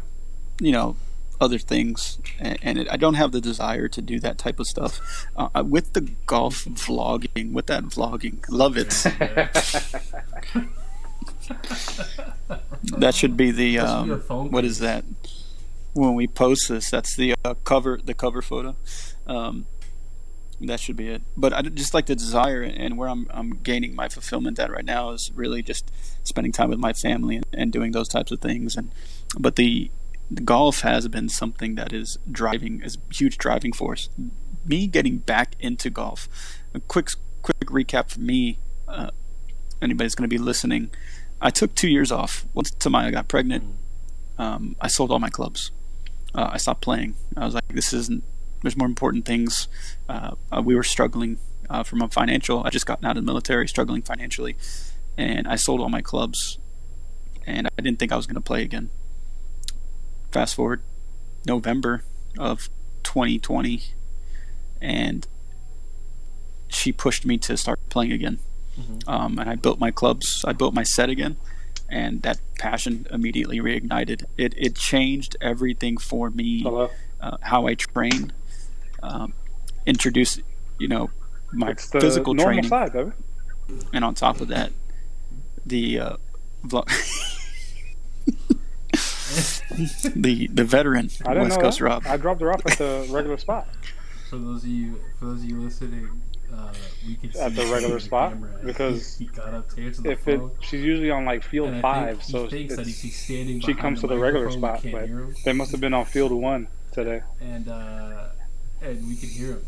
[0.60, 0.96] you know
[1.40, 4.66] other things and, and it, i don't have the desire to do that type of
[4.66, 8.92] stuff uh, uh, with the golf vlogging with that vlogging love it
[12.98, 15.04] that should be the um, what is that?
[15.94, 18.76] When we post this that's the uh, cover the cover photo.
[19.26, 19.66] Um,
[20.66, 21.22] that should be it.
[21.36, 24.84] But i just like the desire and where i'm, I'm gaining my fulfillment at right
[24.84, 25.90] now is really just
[26.22, 28.76] spending time with my family and, and doing those types of things.
[28.76, 28.94] And
[29.38, 29.90] but the,
[30.30, 34.08] the golf has been something that is driving is a huge driving force.
[34.64, 36.28] Me getting back into golf
[36.74, 37.10] a quick
[37.42, 39.10] quick recap for me uh,
[39.80, 40.90] anybody's going to be listening
[41.42, 43.64] i took two years off once Tamaya got pregnant.
[44.38, 45.70] Um, i sold all my clubs.
[46.34, 47.14] Uh, i stopped playing.
[47.36, 48.24] I was like this isn't
[48.62, 49.68] there's more important things.
[50.08, 53.26] Uh, uh, we were struggling uh, from a financial i just gotten out of the
[53.26, 54.56] military struggling financially
[55.16, 56.58] and i sold all my clubs
[57.46, 58.90] and i didn't think i was going to play again.
[60.30, 60.82] Fast forward
[61.46, 62.04] November
[62.38, 62.68] of
[63.02, 63.82] 2020,
[64.80, 65.26] and
[66.68, 68.38] she pushed me to start playing again.
[68.78, 69.08] Mhm.
[69.08, 70.44] Um, and I built my clubs.
[70.46, 71.36] I built my set again,
[71.90, 74.24] and that passion immediately reignited.
[74.38, 76.62] It it changed everything for me.
[76.62, 76.90] Hello.
[77.20, 78.32] Uh, how I train,
[79.02, 79.34] um,
[79.86, 80.40] introduce,
[80.78, 81.10] you know,
[81.52, 83.12] my It's physical normal training, side, baby.
[83.92, 84.72] and on top of that,
[85.66, 86.16] the uh,
[86.66, 86.88] vlog.
[90.14, 91.84] the the veteran I didn't West know Coast that.
[91.84, 92.02] Rob.
[92.06, 93.68] I dropped her off at the regular spot.
[94.28, 96.22] For those of you, for those of you listening,
[96.54, 96.72] uh,
[97.06, 98.58] we can see At the regular on spot, camera.
[98.64, 101.80] because he got up to answer the If it, she's usually on like field and
[101.82, 104.50] five, think so thinks that if he's standing she behind comes to the the regular
[104.50, 105.08] spot, but
[105.44, 107.22] they must have been on field one today.
[107.40, 108.28] and uh,
[108.82, 109.64] and we can hear him.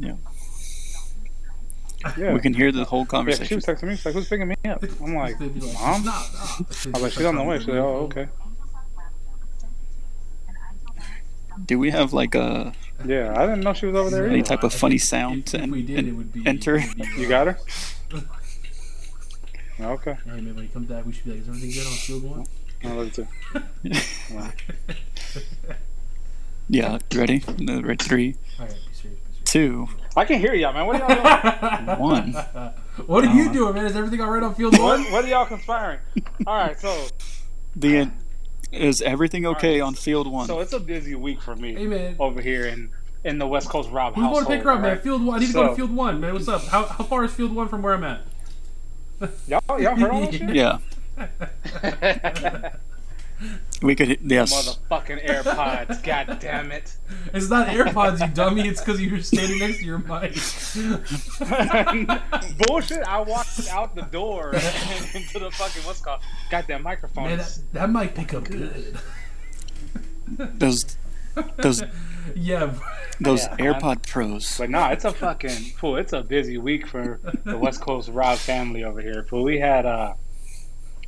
[0.00, 0.12] Yeah.
[2.16, 2.32] Yeah.
[2.32, 3.42] We can hear the whole conversation.
[3.42, 3.80] Yeah, she conversation.
[3.80, 3.96] was texting me.
[3.96, 6.14] She's like, "Who's picking me up?" I'm like, They'd be "Mom." Nah, nah.
[6.14, 8.28] I was like, "She's on the way." She's like, "Oh, okay."
[11.66, 12.72] Do we have like a
[13.04, 14.26] Yeah, I didn't know she was over there.
[14.26, 14.48] any Either.
[14.48, 16.46] type of I funny sound If, to if en- we did, en- it would be
[16.46, 16.76] enter?
[16.76, 17.58] it would be You uh, got her?
[19.80, 20.16] Okay.
[20.24, 22.24] Hey man, when he comes back, we should be like, "Is everything good on field
[22.24, 22.46] one?"
[22.84, 24.52] I'll let it to-
[26.68, 27.42] Yeah, ready?
[27.58, 29.18] No, right, three, All right, be serious.
[29.20, 29.42] Be serious.
[29.44, 30.86] two, I can hear y'all, man.
[30.86, 31.98] What are y'all doing?
[31.98, 32.32] one.
[33.06, 33.86] what are you Uh, doing, man?
[33.86, 35.02] Is everything all right on field one?
[35.04, 36.00] what, what are y'all conspiring?
[36.46, 37.06] All right, so
[37.76, 38.10] The
[38.72, 40.46] is everything okay on field one?
[40.46, 42.90] so it's a busy week for me Hey over here in
[43.24, 44.46] in the West Coast Rob who's going household.
[44.52, 44.98] to pick her up, man?
[45.00, 45.36] Field one.
[45.36, 46.32] I need to go to field one, man.
[46.34, 46.62] What's up?
[46.64, 48.22] How, how far is field one from where I'm at?
[49.48, 50.54] Y'all, y'all heard all that shit?
[50.54, 50.78] yeah,
[53.82, 54.18] we could.
[54.22, 56.96] Yes, Motherfucking AirPods, god damn it.
[57.32, 58.66] It's not AirPods, you dummy.
[58.68, 60.34] It's because you're standing next to your mic.
[62.66, 66.20] Bullshit, I walked out the door into the fucking, what's it called,
[66.50, 67.24] goddamn microphone.
[67.24, 68.98] Man, that, that might pick up good.
[70.36, 70.96] those
[71.58, 71.82] those
[72.34, 72.74] Yeah.
[73.20, 73.74] those Yeah, man.
[73.74, 74.58] AirPod Pros.
[74.58, 75.96] But nah, it's a fucking fool.
[75.96, 79.24] It's a busy week for the West Coast Rob family over here.
[79.28, 80.14] Fool, we had uh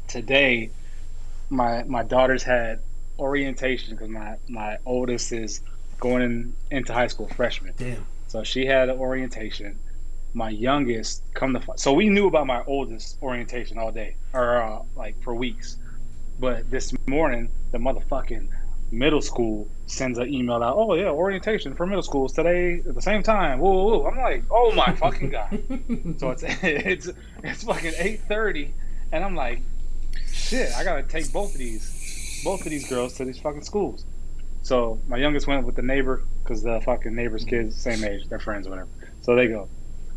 [0.07, 0.71] today.
[1.51, 2.81] My my daughters had
[3.19, 5.61] orientation because my my oldest is
[5.99, 7.75] going in, into high school freshman.
[7.77, 8.07] Damn.
[8.29, 9.79] So she had an orientation.
[10.33, 14.83] My youngest come to so we knew about my oldest orientation all day or uh,
[14.97, 15.77] like for weeks,
[16.39, 18.49] but this morning the motherfucking
[18.93, 20.77] middle school sends an email out.
[20.77, 23.59] Oh yeah, orientation for middle schools today at the same time.
[23.59, 23.85] Woo woo.
[23.85, 24.07] woo.
[24.07, 25.63] I'm like, oh my fucking god.
[26.19, 27.11] So it's it's
[27.43, 28.75] it's fucking eight thirty,
[29.13, 29.61] and I'm like,
[30.33, 34.05] shit, I gotta take both of these, both of these girls to these fucking schools.
[34.63, 38.39] So my youngest went with the neighbor because the fucking neighbor's kids same age, they're
[38.39, 38.89] friends, whatever.
[39.23, 39.69] So they go,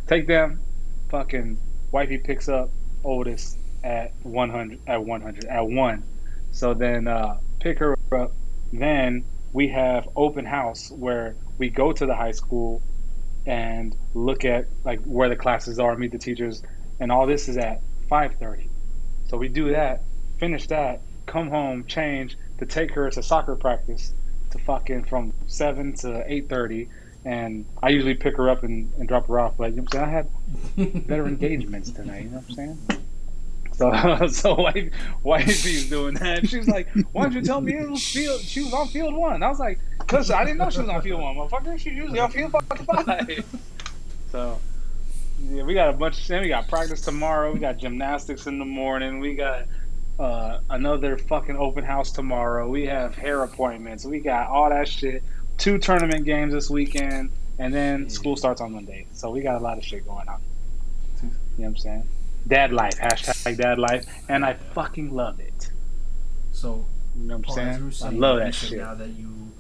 [0.07, 0.61] take them.
[1.09, 1.59] Fucking
[1.91, 2.71] wifey picks up
[3.03, 6.03] oldest at one hundred at one hundred at one.
[6.51, 8.31] So then uh, pick her up.
[8.71, 12.81] Then we have open house where we go to the high school
[13.45, 16.63] and look at like where the classes are, meet the teachers,
[16.99, 18.69] and all this is at five thirty.
[19.33, 20.03] So we do that,
[20.37, 24.13] finish that, come home, change to take her to soccer practice
[24.51, 26.87] to fucking from seven to eight thirty.
[27.25, 29.55] And I usually pick her up and, and drop her off.
[29.57, 30.27] But you know what I'm saying?
[30.77, 32.25] I had better engagements tonight.
[32.25, 32.77] You know what I'm saying?
[33.71, 34.93] So, so wife,
[35.23, 36.47] wifey's doing that.
[36.47, 38.39] She's like, "Why didn't you tell me it was field?
[38.39, 41.01] She was on field one." I was like, "Cause I didn't know she was on
[41.01, 41.79] field one, motherfucker.
[41.79, 43.45] She's usually on field fucking five.
[44.31, 44.59] So,
[45.49, 46.27] yeah, we got a bunch.
[46.27, 47.51] Then we got practice tomorrow.
[47.51, 49.19] We got gymnastics in the morning.
[49.19, 49.65] We got
[50.19, 52.67] uh, another fucking open house tomorrow.
[52.69, 54.05] We have hair appointments.
[54.05, 55.23] We got all that shit.
[55.57, 59.05] Two tournament games this weekend, and then school starts on Monday.
[59.13, 60.41] So we got a lot of shit going on.
[61.21, 62.07] You know what I'm saying?
[62.47, 62.97] Dad life.
[62.97, 64.05] Hashtag dad life.
[64.29, 65.71] And I fucking love it.
[66.51, 68.13] so, You know what I'm were saying?
[68.15, 68.79] I love that shit.
[68.79, 69.51] Now that you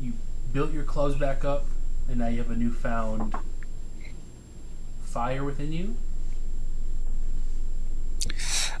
[0.00, 0.12] you
[0.52, 1.66] built your clothes back up,
[2.08, 3.34] and now you have a newfound
[5.08, 5.96] fire within you.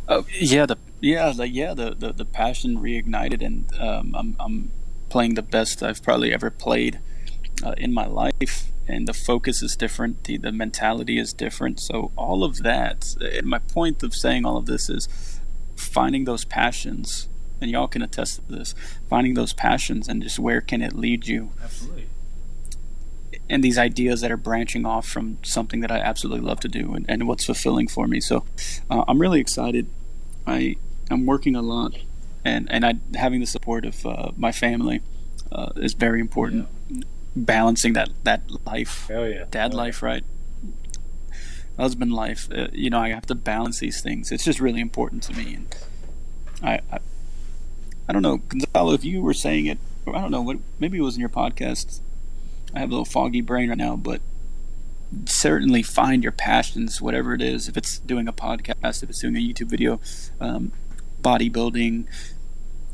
[0.06, 4.72] Uh, yeah, the yeah, like yeah, the, the, the passion reignited, and um, I'm I'm
[5.08, 7.00] playing the best I've probably ever played
[7.62, 11.80] uh, in my life, and the focus is different, the the mentality is different.
[11.80, 15.08] So all of that, and my point of saying all of this is
[15.76, 17.28] finding those passions,
[17.60, 18.74] and y'all can attest to this,
[19.08, 22.07] finding those passions, and just where can it lead you, Absolutely.
[23.50, 26.94] And these ideas that are branching off from something that I absolutely love to do
[26.94, 28.20] and, and what's fulfilling for me.
[28.20, 28.44] So
[28.90, 29.88] uh, I'm really excited.
[30.46, 30.76] I
[31.10, 31.94] I'm working a lot,
[32.44, 35.02] and and I having the support of uh, my family
[35.50, 36.68] uh, is very important.
[37.34, 39.44] Balancing that that life, yeah.
[39.50, 39.76] dad Hell yeah.
[39.76, 40.24] life, right?
[41.76, 42.48] Husband life.
[42.52, 44.32] Uh, you know, I have to balance these things.
[44.32, 45.76] It's just really important to me, and
[46.62, 46.80] I.
[46.92, 46.98] I
[48.08, 50.96] I don't know, Gonzalo, if you were saying it, or I don't know, what maybe
[50.96, 52.00] it was in your podcast.
[52.78, 54.20] I have a little foggy brain right now, but
[55.24, 57.66] certainly find your passions, whatever it is.
[57.68, 59.98] If it's doing a podcast, if it's doing a YouTube video,
[60.40, 60.70] um,
[61.20, 62.04] bodybuilding,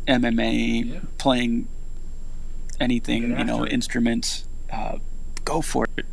[0.08, 1.00] MMA, Yeah.
[1.18, 1.68] playing
[2.80, 3.72] anything, you know, it.
[3.74, 4.98] instruments, uh,
[5.44, 6.06] go for it.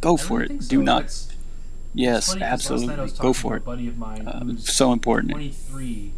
[0.00, 0.48] Go I for it.
[0.48, 0.82] think Do so.
[0.82, 1.02] not.
[1.02, 1.36] It's- it's
[1.92, 2.52] yes, funny 'cause last night I
[3.02, 3.18] absolutely.
[3.18, 3.64] Go for it.
[3.66, 5.32] Buddy of mine who's so important.
[5.32, 6.12] 23,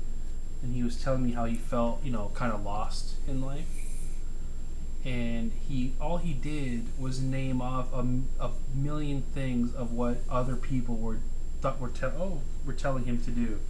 [0.63, 3.76] and he was telling me how he felt, you know, kind of lost in life.
[5.07, 7.87] And he, all he did was name off
[8.41, 11.19] a million things of what other people were
[11.61, 13.61] thought were tell oh were telling him to do.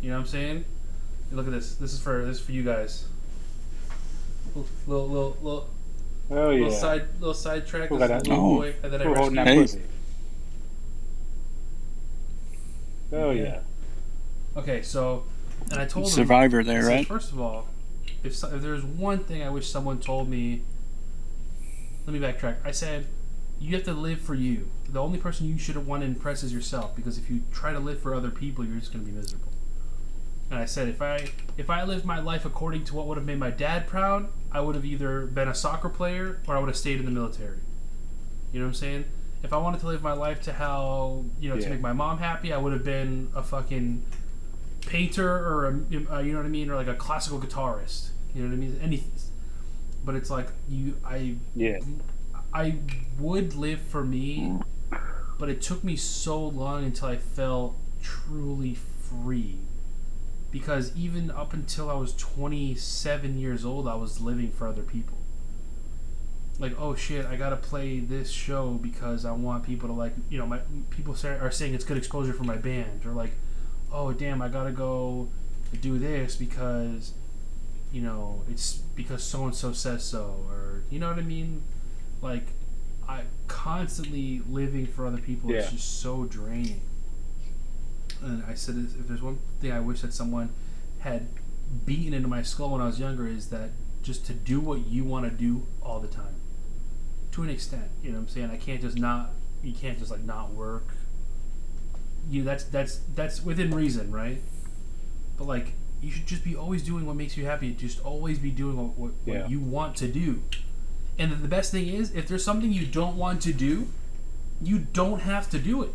[0.00, 0.64] You know what I'm saying?
[1.32, 1.74] Look at this.
[1.74, 3.06] This is for this is for you guys.
[4.54, 5.68] Little little little little,
[6.28, 6.78] Hell little yeah.
[6.78, 7.88] side little side track.
[7.88, 8.28] Who This that?
[8.28, 8.56] little Oh.
[8.58, 9.54] boy that I Who holding that Hey.
[13.32, 13.60] yeah.
[14.56, 15.24] Okay, so,
[15.72, 17.06] and I told him Survivor I there, said, right?
[17.06, 17.66] First of all,
[18.24, 20.62] if, if there's one thing I wish someone told me,
[22.06, 22.56] let me backtrack.
[22.64, 23.06] I said,
[23.60, 24.70] you have to live for you.
[24.88, 27.72] The only person you should have want to impress is yourself, because if you try
[27.72, 29.52] to live for other people, you're just going to be miserable.
[30.50, 33.26] And I said, if I if I lived my life according to what would have
[33.26, 36.68] made my dad proud, I would have either been a soccer player or I would
[36.68, 37.58] have stayed in the military.
[38.52, 39.04] You know what I'm saying?
[39.42, 42.18] If I wanted to live my life to how you know to make my mom
[42.18, 44.04] happy, I would have been a fucking
[44.86, 48.10] painter or a, you know what I mean, or like a classical guitarist.
[48.34, 48.80] You know what I mean?
[48.82, 49.12] Anything.
[50.04, 51.78] But it's like you, I, Yeah.
[52.52, 52.76] I
[53.18, 54.58] would live for me,
[55.38, 59.58] but it took me so long until I felt truly free.
[60.50, 65.18] Because even up until I was 27 years old, I was living for other people.
[66.60, 70.38] Like, oh shit, I gotta play this show because I want people to like, you
[70.38, 73.32] know, my people say, are saying it's good exposure for my band, or like,
[73.90, 75.28] oh damn, I gotta go
[75.80, 77.14] do this because,
[77.94, 81.62] you know, it's because so and so says so, or you know what I mean?
[82.20, 82.48] Like,
[83.08, 86.80] I constantly living for other people is just so draining.
[88.20, 90.50] And I said, if there's one thing I wish that someone
[90.98, 91.28] had
[91.86, 93.70] beaten into my skull when I was younger, is that
[94.02, 96.34] just to do what you want to do all the time,
[97.30, 97.90] to an extent.
[98.02, 98.50] You know what I'm saying?
[98.50, 99.30] I can't just not.
[99.62, 100.96] You can't just like not work.
[102.28, 104.42] You that's that's that's within reason, right?
[105.36, 107.72] But like you should just be always doing what makes you happy.
[107.72, 109.42] Just always be doing what, what, Yeah.
[109.42, 110.42] what you want to do.
[111.18, 113.88] And the best thing is, if there's something you don't want to do,
[114.60, 115.94] you don't have to do it.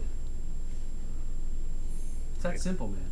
[2.36, 3.12] It's that simple, man.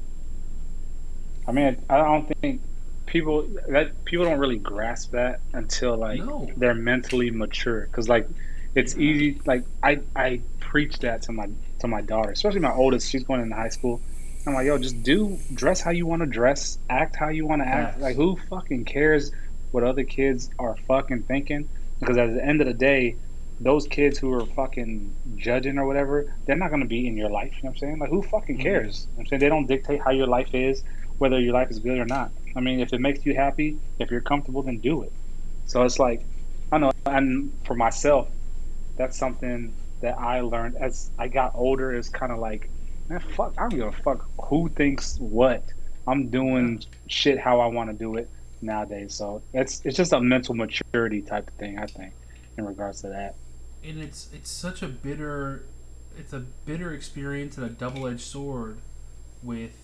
[1.48, 2.62] I mean, I don't think
[3.06, 6.50] people that people don't really grasp that until like No.
[6.58, 7.82] they're mentally mature.
[7.82, 8.28] Because like,
[8.76, 9.40] it's easy.
[9.46, 13.10] Like I I preach that to my to my daughter, especially my oldest.
[13.10, 14.02] She's going into high school.
[14.48, 17.62] I'm like, yo, just do dress how you want to dress, act how you want
[17.62, 17.94] to act.
[17.94, 18.02] Facts.
[18.02, 19.32] Like, who fucking cares
[19.72, 21.68] what other kids are fucking thinking?
[22.00, 23.18] Because at the end of the day,
[23.60, 27.30] those kids who are fucking judging or whatever, they're not going to be in your
[27.30, 27.54] life.
[27.62, 28.00] You know what I'm saying?
[28.00, 28.62] Like, who fucking Mhm.
[28.62, 29.08] cares?
[29.12, 29.40] You know I'm saying?
[29.42, 30.84] They don't dictate how your life is,
[31.18, 32.32] whether your life is good or not.
[32.56, 35.12] I mean, if it makes you happy, if you're comfortable, then do it.
[35.66, 36.26] So it's like,
[36.72, 36.92] I know.
[37.06, 38.30] And for myself,
[38.96, 41.94] that's something that I learned as I got older.
[41.94, 42.70] Is kind of like,
[43.10, 45.64] man, fuck, I don't give a fuck who thinks what.
[46.08, 48.30] I'm doing shit how I want to do it
[48.62, 49.14] nowadays.
[49.14, 52.14] So it's it's just a mental maturity type of thing, I think,
[52.58, 53.36] in regards to that.
[53.84, 55.66] and it's it's such a bitter
[56.18, 58.80] it's a bitter experience and a double-edged sword
[59.44, 59.76] with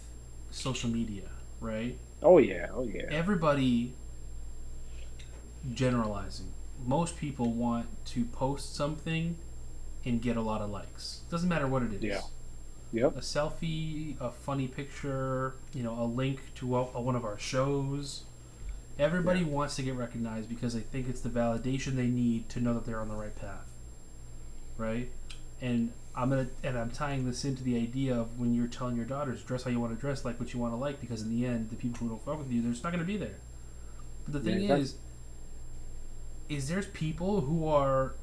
[0.50, 1.30] social media
[1.62, 3.94] right Oh yeah, oh yeah, everybody
[5.74, 6.52] generalizing
[6.86, 9.38] most people want to post something
[10.06, 12.22] and get a lot of likes doesn't matter what it is Yeah.
[12.94, 17.26] Yep, a selfie a funny picture you know a link to a, a- one of
[17.26, 18.24] our shows.
[19.00, 19.48] Everybody Yeah.
[19.48, 22.86] wants to get recognized because they think it's the validation they need to know that
[22.86, 23.68] they're on the right path
[24.78, 25.10] right?
[25.62, 29.06] And i'm gonna and i'm tying this into the idea of when you're telling your
[29.06, 31.30] daughters dress how you want to dress like what you want to like because in
[31.30, 33.38] the end the people who don't fuck with you they're just not gonna be there.
[34.26, 34.96] But the thing Yeah, is
[36.50, 38.14] is there's people who are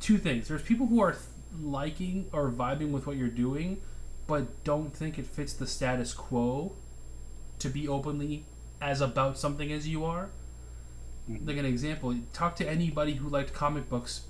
[0.00, 0.48] two things.
[0.48, 1.14] There's people who are
[1.60, 3.80] liking or vibing with what you're doing
[4.26, 6.74] but don't think it fits the status quo
[7.58, 8.44] to be openly
[8.80, 10.30] as about something as you are.
[11.28, 11.46] Mhm.
[11.46, 14.26] like an example talk to anybody who liked comic books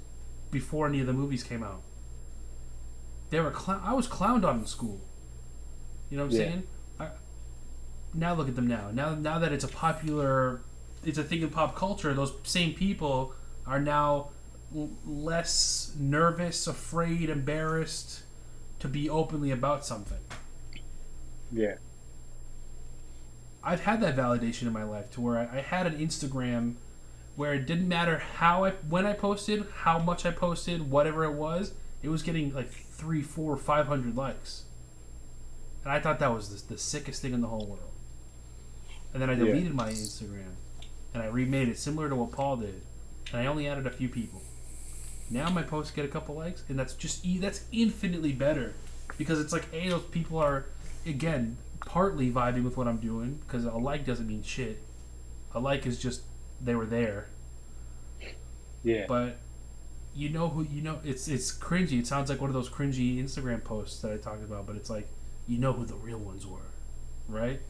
[0.50, 1.82] before any of the movies came out.
[3.30, 5.00] They were clown i was clowned on in school.
[6.10, 6.46] You know what i'm Yeah.
[6.48, 6.62] saying?
[7.00, 7.08] I,
[8.12, 8.90] now look at them now.
[8.92, 10.60] Now now that it's a popular
[11.04, 13.32] it's a thing in pop culture those same people
[13.66, 14.28] are now
[15.06, 18.22] less nervous afraid embarrassed
[18.78, 20.18] to be openly about something
[21.52, 21.74] yeah.
[23.62, 26.76] I've had that validation in my life to where I, I had an Instagram
[27.36, 31.32] where it didn't matter how I when I posted, how much I posted, whatever it
[31.32, 34.64] was, it was getting like three, four, five hundred likes,
[35.84, 37.92] and I thought that was the, the sickest thing in the whole world.
[39.12, 39.52] And then I Yeah.
[39.52, 40.56] deleted my Instagram,
[41.14, 42.82] and I remade it similar to what Paul did,
[43.32, 44.41] and I only added a few people.
[45.30, 48.74] Now my posts get a couple likes, and that's just that's infinitely better
[49.18, 50.66] because it's like a those people are
[51.06, 54.82] again partly vibing with what I'm doing because a like doesn't mean shit.
[55.54, 56.22] A like is just
[56.60, 57.28] they were there,
[58.82, 59.06] Yeah.
[59.08, 59.38] but
[60.14, 61.00] you know who you know.
[61.04, 61.98] It's it's cringy.
[61.98, 64.90] It sounds like one of those cringy Instagram posts that I talked about, but it's
[64.90, 65.08] like
[65.46, 66.70] you know who the real ones were,
[67.28, 67.60] right?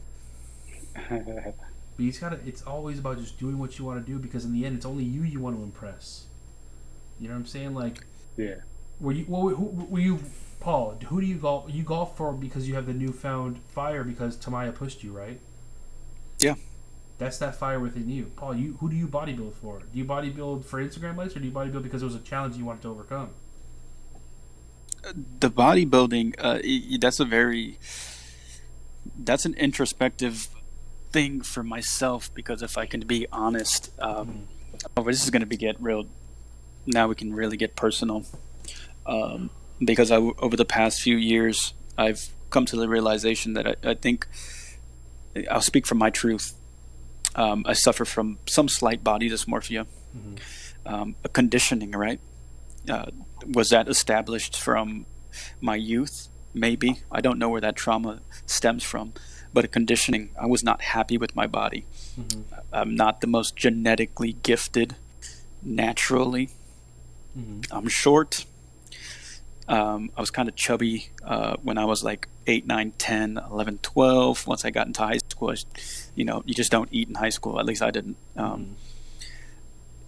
[1.95, 2.39] But you has gotta.
[2.45, 4.85] It's always about just doing what you want to do because in the end, it's
[4.85, 6.25] only you you want to impress.
[7.19, 7.73] You know what I'm saying?
[7.73, 8.05] Like,
[8.37, 8.55] yeah.
[8.99, 9.25] were you?
[9.27, 10.19] Well, who, were you,
[10.59, 10.97] Paul?
[11.07, 11.65] Who do you golf?
[11.69, 15.39] You golf for because you have the newfound fire because Tamaya pushed you, right?
[16.39, 16.55] Yeah.
[17.19, 18.55] That's that fire within you, Paul.
[18.55, 19.79] You who do you bodybuild for?
[19.79, 22.57] Do you bodybuild for Instagram likes, or do you bodybuild because it was a challenge
[22.57, 23.29] you wanted to overcome?
[25.39, 27.77] the bodybuilding uh, y- y- that's a very
[29.19, 30.47] that's an introspective
[31.11, 34.47] thing for myself because if i can be honest um,
[34.95, 36.05] oh, this is going to be get real
[36.85, 38.25] now we can really get personal
[39.05, 39.49] um,
[39.83, 43.93] because I, over the past few years i've come to the realization that i, I
[43.93, 44.27] think
[45.49, 46.53] i'll speak from my truth
[47.35, 49.85] um, i suffer from some slight body dysmorphia
[50.85, 52.19] um, a conditioning right
[52.89, 53.05] uh,
[53.45, 55.05] was that established from
[55.61, 56.29] my youth?
[56.53, 57.01] Maybe.
[57.11, 59.13] I don't know where that trauma stems from,
[59.53, 60.29] but a conditioning.
[60.39, 61.85] I was not happy with my body.
[62.71, 64.95] I'm not the most genetically gifted
[65.63, 66.49] naturally.
[67.71, 68.45] I'm short.
[69.67, 73.79] Um, I was kind of chubby uh, when I was like 8, 9, 10, 11,
[73.81, 74.45] 12.
[74.47, 75.55] Once I got into high school, I,
[76.15, 77.59] you know, you just don't eat in high school.
[77.59, 78.17] At least I didn't.
[78.35, 78.75] Um,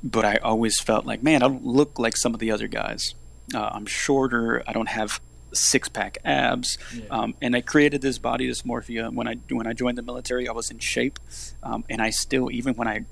[0.03, 3.15] but I always felt like, man, I don't look like some of the other guys.
[3.53, 4.61] Uh, I'm shorter.
[4.67, 5.21] I don't have
[5.53, 7.05] six pack abs, Yeah.
[7.09, 9.11] um, and I created this body dysmorphia.
[9.13, 11.17] When I when I joined the military, I was in shape,
[11.63, 13.05] um, and I still, even when I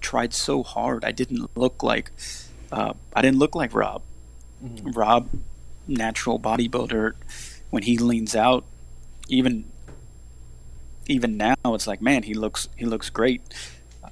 [0.00, 2.10] tried so hard, I didn't look like
[2.72, 4.02] uh, I didn't look like Rob.
[4.82, 5.28] Rob,
[5.86, 7.14] natural bodybuilder,
[7.70, 8.64] when he leans out,
[9.28, 9.64] even
[11.06, 13.42] even now, it's like, man, he looks he looks great.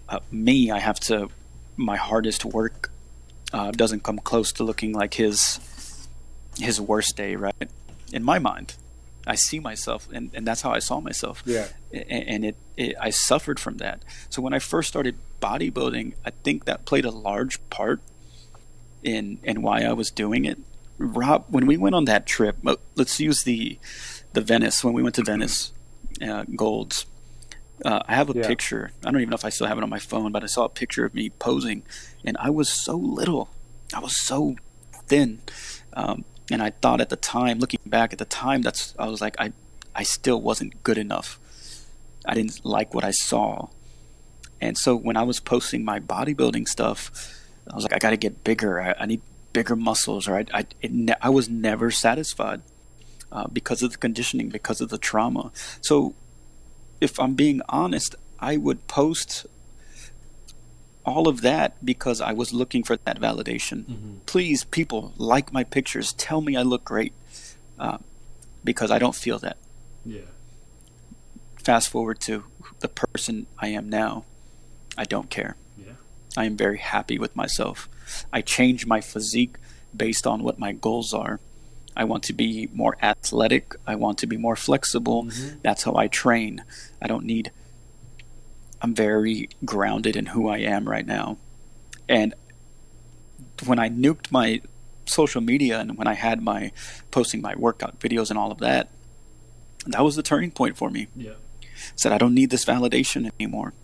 [0.08, 1.28] Uh, me, I have to
[1.76, 2.90] my hardest work
[3.52, 5.60] uh, doesn't come close to looking like his
[6.58, 7.70] his worst day, right?
[8.12, 8.74] In my mind,
[9.26, 11.42] I see myself, and, and that's how I saw myself.
[11.46, 11.68] Yeah.
[11.92, 14.02] And it, it I suffered from that.
[14.28, 18.00] So when I first started bodybuilding, I think that played a large part
[19.02, 20.58] in in why I was doing it.
[20.98, 23.78] Rob, when we went on that trip, uh, let's use the
[24.32, 25.72] the Venice when we went to Venice,
[26.22, 27.06] uh, Gold's.
[27.84, 28.46] Uh, I have a Yeah.
[28.46, 28.92] picture.
[29.02, 30.64] I don't even know if I still have it on my phone, but I saw
[30.64, 31.82] a picture of me posing,
[32.24, 33.48] and I was so little.
[33.94, 34.56] I was so
[35.06, 35.40] thin,
[35.94, 39.20] um, and I thought at the time, looking back at the time, that's I was
[39.22, 39.52] like, I,
[39.94, 41.40] I still wasn't good enough.
[42.26, 43.68] I didn't like what I saw,
[44.60, 47.10] and so when I was posting my bodybuilding stuff,
[47.72, 48.80] I was like, I got to get bigger.
[48.80, 52.62] I, I need bigger muscles, or I, I, it ne- I was never satisfied
[53.32, 55.52] uh, because of the conditioning, because of the trauma.
[55.80, 56.14] So,
[57.00, 59.46] if I'm being honest, I would post
[61.04, 63.84] all of that because I was looking for that validation.
[64.26, 66.12] Please, people, like my pictures.
[66.12, 67.12] Tell me I look great
[67.78, 67.98] uh,
[68.62, 69.56] because I don't feel that.
[70.04, 70.20] Yeah.
[71.56, 72.44] Fast forward to
[72.80, 74.24] the person I am now,
[74.96, 75.56] I don't care.
[76.36, 77.88] I am very happy with myself.
[78.32, 79.56] I change my physique
[79.96, 81.40] based on what my goals are.
[81.96, 83.74] I want to be more athletic.
[83.86, 85.24] I want to be more flexible.
[85.24, 85.58] Mm-hmm.
[85.62, 86.64] That's how I train.
[87.02, 87.50] I don't need.
[88.80, 91.36] I'm very grounded in who I am right now.
[92.08, 92.34] And
[93.66, 94.62] when I nuked my
[95.04, 96.72] social media and when I had my
[97.10, 98.88] posting my workout videos and all of that,
[99.86, 101.32] that was the turning point for me Yeah.
[101.96, 103.74] said I don't need this validation anymore.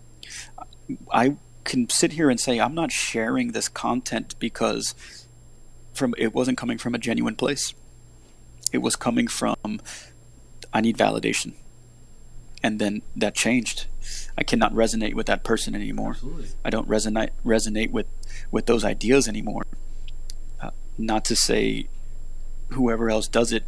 [1.13, 1.37] I
[1.67, 4.95] can sit here and say I'm not sharing this content because
[5.93, 7.75] from it wasn't coming from a genuine place.
[8.73, 9.57] It was coming from
[10.73, 11.55] I need validation.
[12.63, 13.87] And then that changed.
[14.39, 16.13] I cannot resonate with that person anymore.
[16.13, 16.49] Absolutely.
[16.65, 18.07] I don't resonate resonate with
[18.51, 19.65] with those ideas anymore.
[20.61, 21.89] Uh, not to say
[22.71, 23.65] whoever else does it.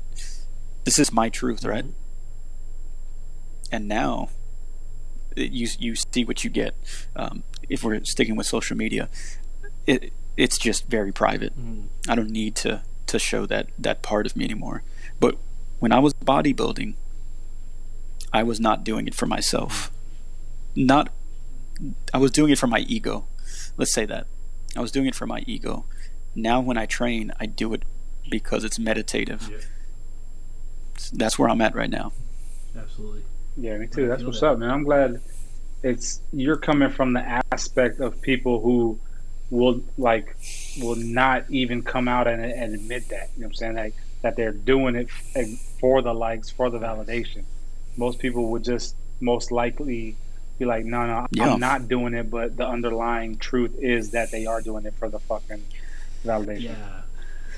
[0.85, 1.85] This is my truth, right?
[3.71, 4.31] And now
[5.39, 6.75] you you see what you get.
[7.17, 9.09] Um, if we're sticking with social media,
[9.87, 11.53] it it's just very private.
[12.09, 14.83] I don't need to to show that that part of me anymore.
[15.21, 15.37] But
[15.79, 16.95] when I was bodybuilding,
[18.33, 19.91] I was not doing it for myself.
[20.75, 21.13] not
[22.13, 23.27] I was doing it for my ego.
[23.77, 24.27] Let's say that.
[24.77, 25.85] I was doing it for my ego.
[26.35, 27.83] Now when I train, I do it
[28.31, 29.49] because it's meditative.
[29.51, 29.59] Yeah,
[31.13, 32.13] That's where I'm at right now.
[32.77, 33.23] absolutely.
[33.61, 34.09] Yeah, me too.
[34.09, 34.53] That's what's that.
[34.53, 34.71] up, man.
[34.71, 35.21] I'm glad
[35.83, 38.99] it's you're coming from the aspect of people who
[39.51, 40.37] will like
[40.81, 43.31] will not even come out and, and admit that.
[43.37, 43.77] You know what I'm saying?
[43.77, 45.11] Like that they're doing it
[45.81, 47.45] for the likes, for the validation.
[47.97, 50.17] Most people would just most likely
[50.59, 52.31] be like, no, no, I'm not doing it.
[52.31, 55.63] But the underlying truth is that they are doing it for the fucking
[56.25, 56.63] validation.
[56.63, 57.01] Yeah.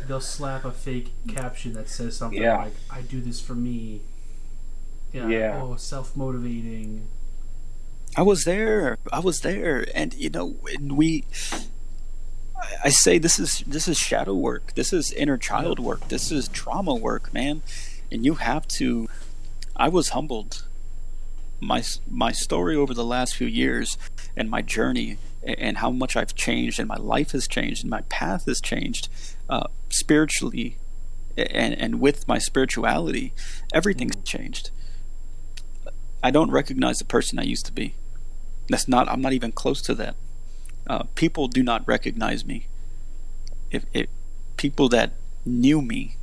[0.06, 2.56] They'll slap a fake caption that says something Yeah.
[2.58, 4.00] like, I do this for me.
[5.12, 5.28] Yeah.
[5.28, 5.60] Yeah.
[5.62, 7.06] Oh, self motivating.
[8.16, 8.98] I was there.
[9.12, 11.24] I was there, and you know, and we.
[11.52, 11.66] I-
[12.84, 14.74] I say this is this is shadow work.
[14.74, 16.08] This is inner child work.
[16.08, 17.62] This is trauma work, man.
[18.12, 19.08] And you have to.
[19.76, 20.66] I was humbled.
[21.60, 23.96] My my story over the last few years,
[24.36, 28.02] and my journey, and how much I've changed, and my life has changed, and my
[28.02, 29.08] path has changed,
[29.48, 30.76] uh, spiritually,
[31.36, 33.32] and and with my spirituality,
[33.72, 34.70] everything's changed.
[36.22, 37.94] I don't recognize the person I used to be.
[38.68, 39.08] That's not.
[39.08, 40.16] I'm not even close to that.
[40.86, 42.68] Uh, people do not recognize me.
[43.70, 44.08] If, if
[44.56, 45.12] people that
[45.44, 46.16] knew me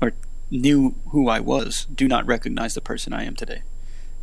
[0.00, 0.12] or
[0.50, 3.62] knew who I was do not recognize the person I am today.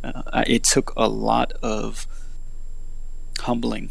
[0.02, 2.06] Uh, it took a lot of
[3.40, 3.90] humbling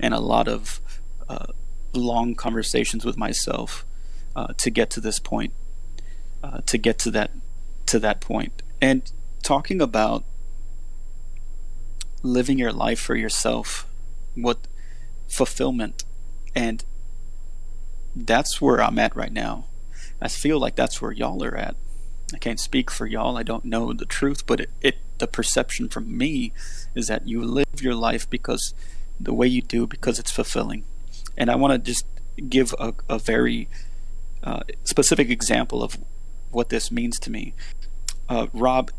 [0.00, 0.80] and a lot of
[1.28, 1.46] uh,
[1.92, 3.84] long conversations with myself
[4.34, 5.52] uh, to get to this point,
[6.42, 7.30] uh, to get to that
[7.86, 8.62] to that point.
[8.80, 9.10] And
[9.46, 10.24] talking about
[12.20, 13.86] living your life for yourself,
[14.34, 14.66] what
[15.28, 16.04] fulfillment,
[16.52, 16.84] and
[18.16, 19.66] that's where I'm at right now.
[20.20, 21.76] I feel like that's where y'all are at.
[22.34, 23.36] I can't speak for y'all.
[23.36, 26.52] I don't know the truth, but it, it the perception from me
[26.96, 28.74] is that you live your life because
[29.20, 30.84] the way you do because it's fulfilling.
[31.36, 32.04] And I want to just
[32.48, 33.68] give a, a very
[34.42, 35.98] uh, specific example of
[36.50, 37.54] what this means to me.
[38.28, 38.90] Uh, Rob,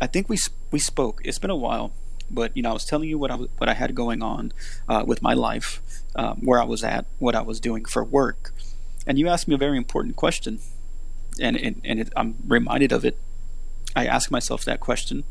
[0.00, 0.38] I think we
[0.70, 1.20] we spoke.
[1.24, 1.92] It's been a while,
[2.30, 4.52] but you know I was telling you what I what I had going on
[4.88, 5.82] uh, with my life,
[6.16, 8.54] um, where I was at, what I was doing for work,
[9.06, 10.60] and you asked me a very important question,
[11.38, 13.18] and and, and it, I'm reminded of it.
[13.94, 15.24] I asked myself that question,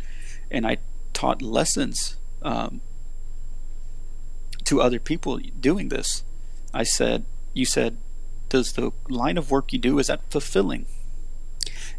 [0.52, 0.78] and I
[1.14, 2.82] taught lessons um,
[4.66, 6.24] to other people doing this.
[6.74, 7.98] I said, "You said,
[8.50, 10.86] does the line of work you do is that fulfilling?"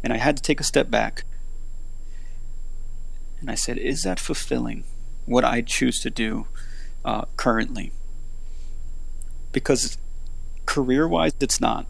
[0.03, 1.25] And I had to take a step back
[3.41, 4.85] and I said, Is that fulfilling
[5.25, 6.47] what I choose to do
[7.03, 7.91] uh, currently?
[9.51, 9.97] Because
[10.65, 11.87] career wise, it's not.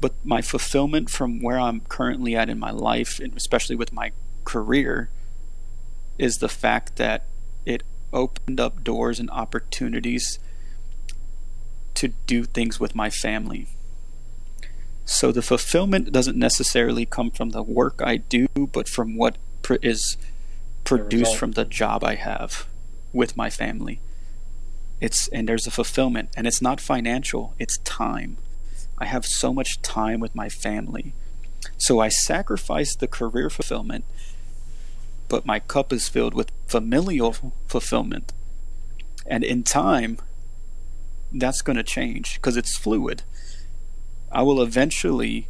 [0.00, 4.12] But my fulfillment from where I'm currently at in my life, and especially with my
[4.44, 5.10] career,
[6.18, 7.26] is the fact that
[7.66, 7.82] it
[8.12, 10.38] opened up doors and opportunities
[11.94, 13.66] to do things with my family.
[15.04, 19.36] So the fulfillment doesn't necessarily come from the work I do, but from what
[19.82, 20.16] is
[20.84, 22.66] produced from the job I have
[23.12, 24.00] with my family.
[25.00, 28.36] It's and there's a fulfillment, and it's not financial; it's time.
[28.98, 31.14] I have so much time with my family,
[31.78, 34.04] so I sacrifice the career fulfillment,
[35.28, 37.34] but my cup is filled with familial
[37.66, 38.32] fulfillment,
[39.26, 40.18] and in time,
[41.32, 43.22] that's going to change because it's fluid.
[44.30, 45.48] I will eventually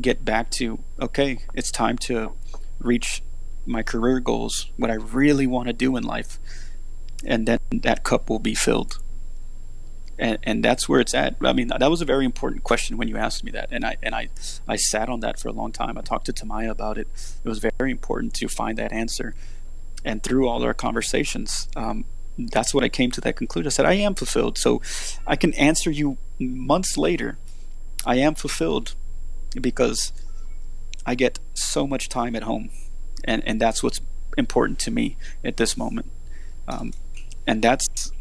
[0.00, 2.32] get back to okay, it's time to
[2.78, 3.22] reach
[3.66, 6.38] my career goals, what I really want to do in life,
[7.24, 8.98] and then that cup will be filled.
[10.18, 11.36] And and that's where it's at.
[11.42, 13.96] I mean, that was a very important question when you asked me that, and I
[14.02, 14.28] and I
[14.68, 15.98] I sat on that for a long time.
[15.98, 17.08] I talked to Tamaya about it.
[17.44, 19.34] It was very important to find that answer,
[20.04, 22.04] and through all our conversations, um,
[22.38, 23.66] that's what I came to that conclusion.
[23.66, 24.80] I said I am fulfilled, so
[25.26, 27.38] I can answer you months later.
[28.06, 28.94] I am fulfilled
[29.60, 30.12] because
[31.06, 32.70] I get so much time at home,
[33.24, 34.00] and and that's what's
[34.36, 36.10] important to me at this moment,
[36.68, 36.92] um,
[37.46, 38.12] and that's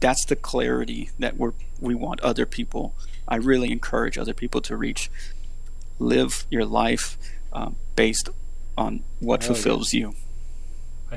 [0.00, 2.94] that's the clarity that we we want other people.
[3.28, 5.10] I really encourage other people to reach.
[5.98, 7.16] Live your life
[7.54, 8.28] um, based
[8.76, 9.54] on what Hell yeah.
[9.54, 10.14] fulfills you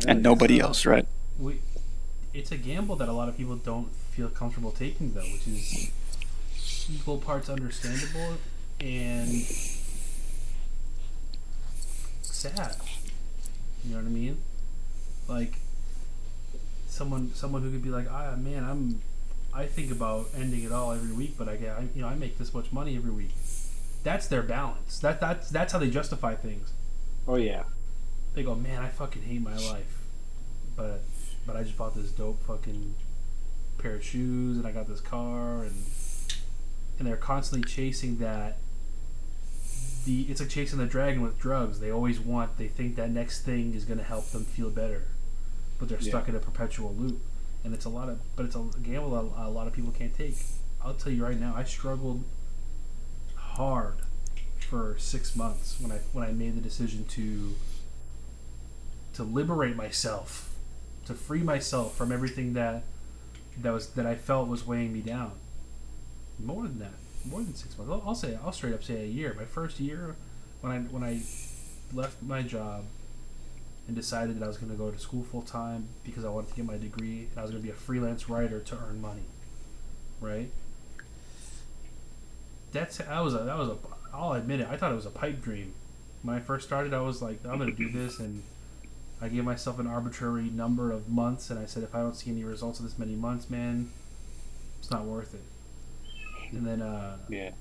[0.08, 1.06] and nobody uh, else, right?
[1.38, 1.60] We,
[2.34, 5.92] it's a gamble that a lot of people don't feel comfortable taking, though, which is
[6.90, 8.38] equal parts understandable
[8.80, 9.46] and
[12.40, 12.76] sad.
[13.84, 14.38] You know what I mean?
[15.28, 15.60] Like
[16.88, 19.02] someone, someone who could be like, "Ah, man, I'm,
[19.54, 22.16] I think about ending it all every week, but I get, I, you know, I
[22.16, 23.32] make this much money every week."
[24.04, 25.00] That's their balance.
[25.00, 26.74] That that's that's how they justify things.
[27.28, 27.64] Oh yeah.
[28.34, 30.00] they go, man, I fucking hate my life,
[30.76, 31.04] but
[31.46, 32.96] but I just bought this dope fucking
[33.78, 35.88] pair of shoes and I got this car and
[36.98, 38.58] and they're constantly chasing that.
[40.06, 41.80] The it's like chasing the dragon with drugs.
[41.80, 42.58] They always want.
[42.58, 45.08] They think that next thing is going to help them feel better,
[45.78, 47.22] but they're stuck in a perpetual loop.
[47.64, 50.16] And it's a lot of, but it's a gamble a, a lot of people can't
[50.16, 50.36] take.
[50.84, 52.24] I'll tell you right now, I struggled
[53.36, 53.96] hard
[54.70, 57.56] for six months when I when I made the decision to
[59.14, 60.56] to liberate myself,
[61.06, 62.84] to free myself from everything that
[63.62, 65.34] that was that I felt was weighing me down.
[66.42, 66.94] More than that,
[67.26, 67.92] more than six months.
[67.92, 69.34] I'll, I'll say I'll straight up say a year.
[69.38, 70.16] My first year,
[70.62, 71.22] when I when I
[71.94, 72.86] left my job
[73.88, 76.50] and decided that I was going to go to school full time because I wanted
[76.50, 79.02] to get my degree and I was going to be a freelance writer to earn
[79.02, 79.24] money,
[80.22, 80.52] right?
[82.72, 83.78] That's that was a that was a
[84.14, 84.68] I'll admit it.
[84.70, 85.74] I thought it was a pipe dream.
[86.24, 88.44] When I first started, I was like, I'm going to do this, and
[89.22, 92.32] I gave myself an arbitrary number of months, and I said, if I don't see
[92.32, 93.92] any results in this many months, man,
[94.80, 95.44] it's not worth it.
[96.52, 97.52] And then, uh, Yeah.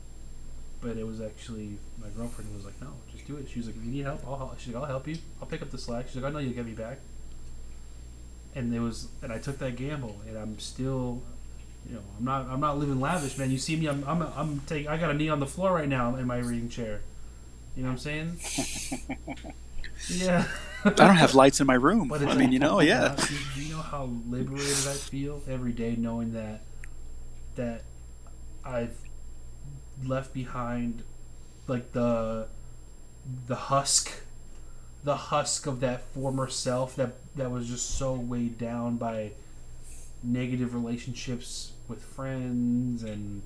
[0.80, 3.66] but it was actually my girlfriend who was like, "No, just do it." She was
[3.66, 5.16] like, "If you need help, I'll help." She's like, "I'll help you.
[5.41, 6.99] I'll pick up the slack." She's like, "I know you'll get me back."
[8.55, 11.22] And it was, and I took that gamble, and I'm still,
[11.89, 13.51] you know, I'm not, I'm not living lavish, man.
[13.51, 15.89] You see me, I'm, I'm, I'm taking, I got a knee on the floor right
[15.89, 17.03] now in my reading chair.
[17.76, 19.14] You know what I'm saying?
[20.09, 20.45] yeah.
[20.84, 22.09] I don't have lights in my room.
[22.09, 23.14] But I mean, like, you know, yeah.
[23.16, 26.62] Do you, do you know how liberated I feel every day knowing that
[27.57, 27.82] that
[28.65, 28.97] I've
[30.05, 31.03] left behind
[31.67, 32.47] like the
[33.47, 34.23] the husk
[35.05, 39.33] the husk of that former self that that was just so weighed down by
[40.23, 43.43] negative relationships with friends and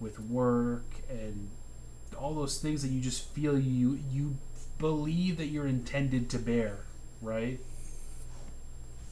[0.00, 1.50] with work and
[2.18, 4.36] all those things that you just feel you you
[4.78, 6.80] believe that you're intended to bear,
[7.22, 7.60] right?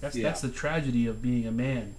[0.00, 0.24] That's Yeah.
[0.24, 1.94] that's the tragedy of being a man.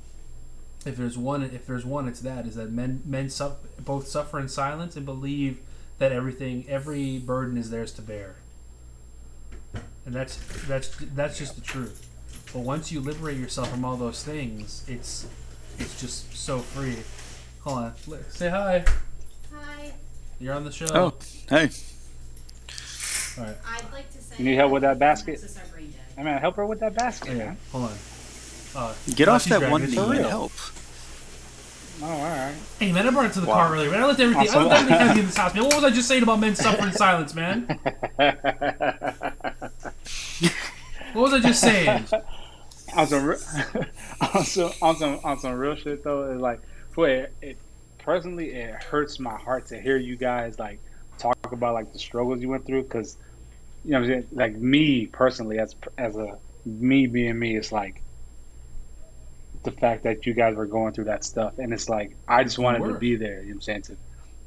[0.86, 4.40] If there's one, if there's one, it's that is that men men suff both suffer
[4.40, 5.60] in silence and believe
[6.00, 8.36] that everything, every burden is theirs to bear.
[10.06, 12.08] And that's that's that's just the truth.
[12.52, 15.26] But once you liberate yourself from all those things, it's
[15.80, 16.98] it's just so free.
[17.62, 18.84] Hold on, li- say hi.
[19.54, 19.94] Hi,
[20.40, 20.88] You're on the show.
[20.92, 21.14] Oh,
[21.50, 21.70] hey.
[23.38, 23.56] all right.
[23.66, 24.36] I'd like to say.
[24.38, 25.40] You need help with that basket?
[25.40, 26.00] This is our brain dead.
[26.18, 27.46] Hey man, help her with that basket, Oh, yeah.
[27.46, 27.58] man.
[27.72, 27.92] Hold on.
[28.76, 29.90] Uh, Get off that one it.
[29.90, 30.30] knee For and real.
[30.30, 30.52] help.
[32.02, 32.54] Oh, all right.
[32.80, 33.54] Hey man, I brought it to the Wow.
[33.54, 33.92] car earlier.
[33.92, 34.42] Man, I left everything.
[34.42, 34.64] I Awesome.
[34.68, 35.64] left everything heavy in this house, man.
[35.66, 37.80] What was I just saying about men suffering silence, man?
[41.14, 42.08] What was I just saying?
[42.96, 43.38] on some, re-
[44.34, 46.32] on some, on some, on some real shit though.
[46.32, 46.60] It's like,
[46.96, 47.58] boy, it
[48.00, 50.80] personally it hurts my heart to hear you guys like
[51.20, 53.18] talk about like the struggles you went through because
[53.86, 54.28] you know what I'm saying.
[54.32, 58.02] Like me personally, as as a me being me, it's like
[59.64, 62.60] the fact that you guys were going through that stuff, and it's like I just
[62.60, 63.42] wanted to be there.
[63.42, 63.98] You know what I'm saying to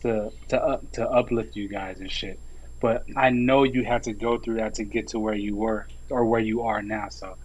[0.02, 2.38] to to up, to uplift you guys and shit.
[2.80, 5.86] But I know you had to go through that to get to where you were
[6.10, 7.08] or where you are now.
[7.08, 7.36] So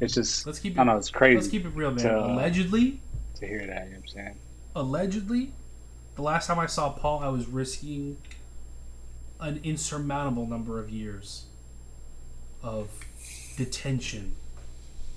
[0.00, 0.84] it's just Let's keep I it.
[0.84, 0.96] don't know.
[0.98, 1.98] It's crazy Let's keep it real, man.
[2.04, 3.00] to- allegedly,
[3.34, 3.68] to hear that.
[3.68, 4.36] You know what I'm saying?
[4.74, 5.52] allegedly,
[6.14, 8.16] the last time I saw Paul, I was risking
[9.40, 11.44] an insurmountable number of years
[12.62, 12.88] of
[13.56, 14.36] detention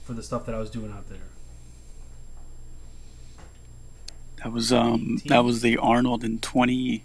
[0.03, 1.19] for the stuff that I was doing out there.
[4.43, 7.03] That was um that was the Arnold in 20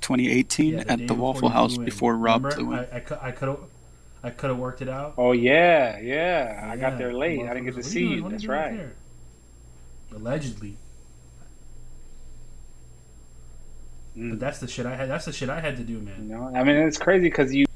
[0.00, 2.56] 2018 Yeah, at the Waffle you House before Rob Remember?
[2.64, 2.78] flew in.
[2.80, 3.58] I, I, could have,
[4.24, 5.14] I could have worked it out.
[5.16, 6.68] Oh yeah, yeah.
[6.72, 7.40] I got there late.
[7.40, 8.16] the I didn't get to motherfuckers, see "What you.
[8.20, 8.30] doing?
[8.32, 8.76] That's doing out right.
[8.76, 8.92] there?"
[10.14, 10.76] Allegedly,
[14.16, 14.30] Mm.
[14.30, 15.08] but that's the shit I had.
[15.10, 16.28] That's the shit I had to do, You man.
[16.28, 17.66] know, I mean, it's crazy because you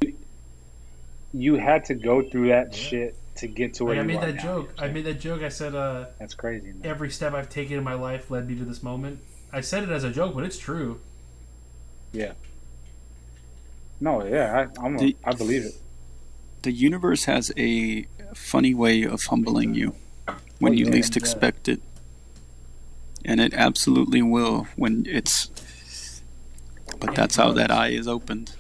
[1.33, 2.89] you had to go through that Yeah.
[2.89, 4.63] shit to get to where Like I made that now, joke.
[4.71, 5.43] you know what I made that joke.
[5.43, 6.07] I said, uh.
[6.19, 6.69] That's crazy.
[6.69, 6.81] Man.
[6.85, 9.21] every step I've taken in my life led me to this moment.
[9.53, 11.01] I said it as a joke, but it's true.
[12.13, 12.33] Yeah.
[14.01, 15.75] No, yeah, I, I'm a, The- I believe it.
[16.63, 19.95] The universe has a funny way of humbling you
[20.59, 21.21] when Oh, you yeah, least yeah.
[21.21, 21.81] expect it.
[23.25, 25.51] And it absolutely will when it's
[26.99, 28.57] but that's how that eye is opened.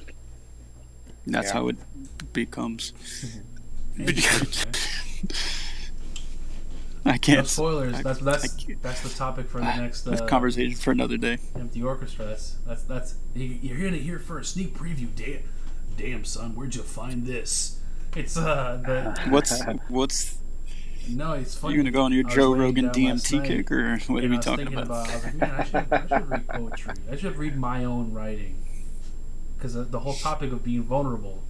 [1.26, 1.52] That's Yeah.
[1.54, 1.76] how it
[2.32, 2.92] becomes.
[7.04, 7.46] I can't.
[7.46, 7.94] spoilers.
[7.96, 11.38] I- That's that's that's the topic for the next uh, conversation for another day.
[11.56, 12.26] empty orchestra.
[12.26, 14.54] That's that's that's you- you're gonna hear first.
[14.54, 15.08] Sneak preview.
[15.14, 15.40] Damn,
[15.96, 17.80] damn son, where'd you find this?
[18.16, 20.36] It's uh the What's what's
[21.08, 21.74] no, it's funny.
[21.74, 24.78] you gonna go on your Joe Rogan DMT kick or what are we talking thinking
[24.82, 25.08] about?
[25.08, 26.94] I was like, man, I should, I should read poetry.
[27.10, 28.62] I should read my own writing
[29.56, 31.42] because the whole topic of being vulnerable.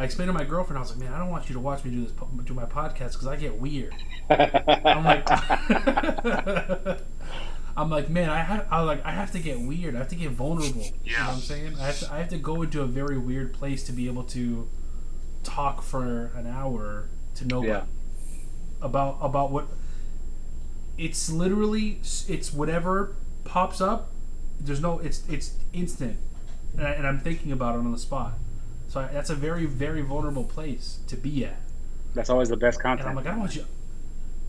[0.00, 0.78] I explained to my girlfriend.
[0.78, 2.12] I was like, man, I don't want you to watch me do this
[2.44, 3.94] do my podcast because I get weird.
[4.30, 5.28] I'm like,
[7.76, 9.94] I'm like, man, I have, I like, I have to get weird.
[9.94, 10.86] I have to get vulnerable.
[11.04, 11.74] You know what I'm saying?
[11.78, 14.24] I have to, I have to go into a very weird place to be able
[14.24, 14.68] to
[15.42, 17.84] talk for an hour to nobody Yeah.
[18.80, 19.68] about about what.
[20.96, 24.12] It's literally it's whatever pops up.
[24.58, 26.16] There's no it's it's instant,
[26.76, 28.34] and, I, and I'm thinking about it on the spot.
[28.90, 31.60] So I, that's a very very vulnerable place to be at.
[32.12, 33.08] That's always the best content.
[33.08, 33.64] And I'm like, I don't want you.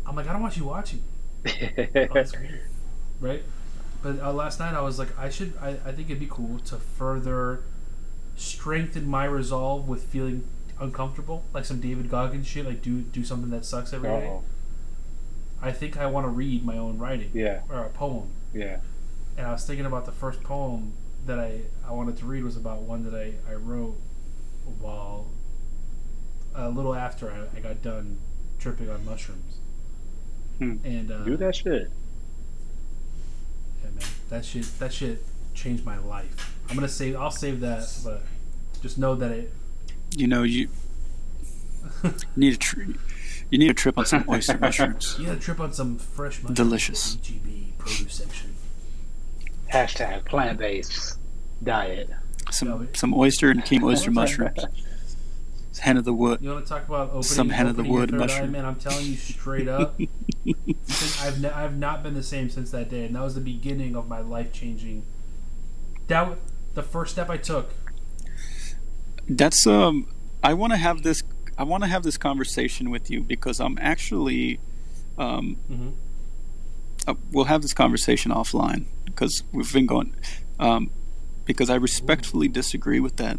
[0.05, 1.03] I'm like, I don't want you watching.
[1.47, 2.61] Oh, that's weird,
[3.19, 3.43] right?
[4.01, 5.53] But uh, last night I was like, I should.
[5.61, 7.61] I, I think it'd be cool to further
[8.35, 10.43] strengthen my resolve with feeling
[10.79, 12.65] uncomfortable, like some David Goggins shit.
[12.65, 14.31] Like do do something that sucks every day.
[15.61, 18.29] I think I want to read my own writing Yeah, or a poem.
[18.55, 18.77] yeah.
[19.37, 20.93] And I was thinking about the first poem
[21.27, 23.95] that I, I wanted to read was about one that I, I wrote
[24.79, 25.27] while
[26.55, 28.19] a little after I, I got done
[28.59, 29.57] tripping on mushrooms.
[30.59, 30.77] Hmm.
[30.83, 31.91] And uh, Do that shit.
[33.83, 36.55] Yeah, man, that shit that shit changed my life.
[36.69, 37.15] I'm gonna save.
[37.15, 38.23] I'll save that, but
[38.81, 39.51] just know that it.
[40.15, 40.69] You know, you
[42.35, 42.81] need a tr-
[43.49, 45.15] you need a trip on some oyster mushrooms.
[45.19, 46.57] You gotta trip on some fresh mushrooms.
[46.57, 47.15] Delicious.
[47.15, 48.53] at EGB produce section.
[49.73, 51.17] Hashtag plant based
[51.63, 52.09] diet.
[52.51, 54.59] Some some oyster and king oyster mushrooms.
[55.79, 56.39] Hen of the wood.
[56.41, 58.49] You want to talk about opening, Some hen of the wood mushroom.
[58.49, 59.99] Eye, man, I'm telling you straight up.
[61.21, 63.95] I've ne- I've not been the same since that day, and that was the beginning
[63.95, 65.03] of my life changing.
[66.07, 66.39] That w-
[66.73, 67.71] the first step I took.
[69.27, 70.07] That's um.
[70.43, 71.23] I want to have this.
[71.57, 74.59] I want to have this conversation with you because I'm actually.
[75.17, 75.89] Um, Mm-hmm.
[77.07, 80.15] uh, we'll have this conversation offline because we've been going.
[80.59, 80.89] Um,
[81.51, 83.37] because I respectfully disagree with that,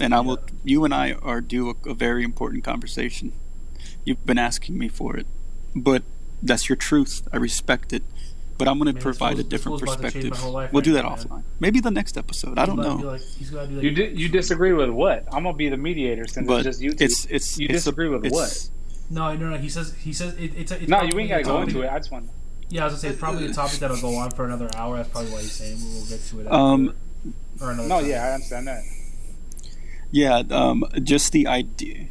[0.00, 0.38] and I will.
[0.64, 3.32] You and I are due a, a very important conversation.
[4.04, 5.26] You've been asking me for it,
[5.74, 6.02] but
[6.42, 7.26] that's your truth.
[7.32, 8.02] I respect it.
[8.56, 10.54] But I'm going to provide fool's- a different fool's about to change my perspective.
[10.54, 11.18] life We'll do that now, man.
[11.18, 11.42] offline.
[11.58, 12.56] Maybe the next episode.
[12.56, 12.94] I don't know.
[12.96, 15.24] Like, he's gotta be like, You di- you disagree with what?
[15.34, 17.76] I'm gonna be the mediator since but it's just you it's it's You it's a-
[17.78, 18.68] disagree with what?
[19.10, 19.56] No, no, no.
[19.56, 20.76] He says he says it, it's a.
[20.80, 21.88] It's no, you ain't gotta go into it.
[21.90, 22.30] I just want.
[22.70, 24.96] Yeah, I was gonna say it's probably a topic that'll go on for another hour.
[24.96, 26.46] That's probably why he's saying we will get to it.
[26.46, 26.94] After, Um,
[27.60, 27.88] or another.
[27.88, 28.10] No, time.
[28.10, 28.82] yeah, I understand that.
[30.10, 32.06] Yeah, um, just the idea.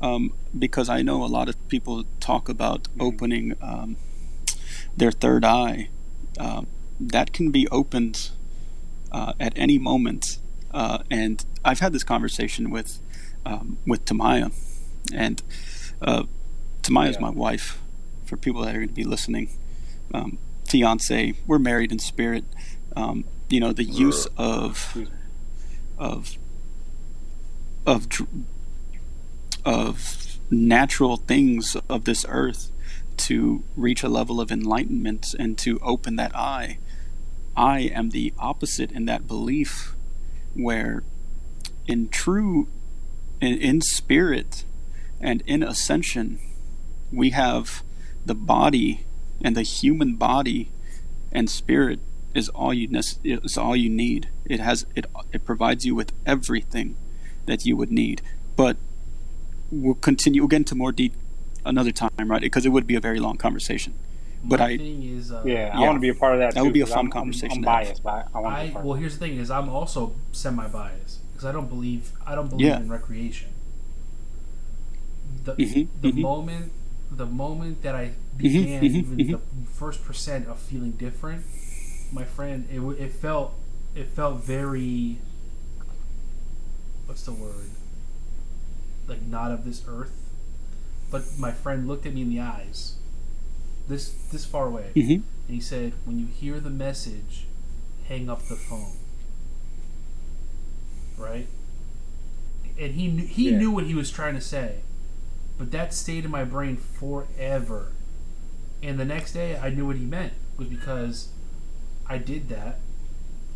[0.00, 3.02] Um, because I know a lot of people talk about Mm-hmm.
[3.02, 3.96] opening um,
[4.96, 5.88] their third eye.
[6.38, 6.66] Um,
[7.00, 8.30] that can be opened
[9.12, 10.38] uh, at any moment.
[10.72, 13.00] Uh, and I've had this conversation with
[13.46, 14.52] um, with Tamaya,
[15.14, 15.42] and
[16.02, 16.24] uh,
[16.84, 17.20] is Yeah.
[17.20, 17.80] my wife.
[18.24, 19.48] For people that are going to be listening,
[20.12, 22.44] um, fiance, we're married in spirit.
[22.96, 24.96] Um, you know, the use of
[25.98, 26.36] of
[27.86, 28.06] of
[29.64, 32.70] of natural things of this earth
[33.16, 36.78] to reach a level of enlightenment and to open that eye.
[37.56, 39.96] I am the opposite in that belief
[40.54, 41.02] where
[41.86, 42.68] in true
[43.40, 44.64] in, in spirit
[45.20, 46.38] and in ascension
[47.12, 47.82] we have
[48.24, 49.04] the body
[49.42, 50.70] and the human body
[51.32, 52.00] and spirit
[52.34, 54.28] is all you nec- is all you need.
[54.44, 56.96] It has it it provides you with everything
[57.46, 58.22] that you would need.
[58.56, 58.76] But
[59.70, 60.42] we'll continue.
[60.42, 61.14] We'll get into more deep
[61.64, 62.40] another time, right?
[62.40, 63.94] Because it would be a very long conversation.
[64.44, 66.54] But My I thing is, uh, Yeah, I want to be a part of that.
[66.54, 67.84] That too, would be a fun I'm- conversation I'm, to have.
[67.86, 68.84] biased, but I want to be I a part.
[68.84, 72.66] well, here's the thing: is I'm also semi-biased because I don't believe I don't believe
[72.66, 72.76] Yeah.
[72.80, 73.48] in recreation.
[75.44, 76.20] The Mhm, the mhm.
[76.20, 76.72] moment
[77.10, 79.30] the moment that I began mhm, even mhm.
[79.32, 81.44] the first percent of feeling different,
[82.12, 83.54] my friend, it it felt
[83.94, 85.18] it felt very.
[87.06, 87.70] What's the word?
[89.06, 90.12] Like not of this earth,
[91.10, 92.96] but my friend looked at me in the eyes.
[93.88, 94.90] This this far away.
[94.94, 95.22] Mhm.
[95.48, 97.46] And he said, when you hear the message,
[98.06, 98.92] hang up the phone.
[101.16, 101.48] Right?
[102.78, 103.58] And he knew, he Yeah.
[103.58, 104.80] knew what he was trying to say.
[105.58, 107.92] But that stayed in my brain forever.
[108.82, 111.28] And the next day I knew what he meant was because
[112.06, 112.78] I did that.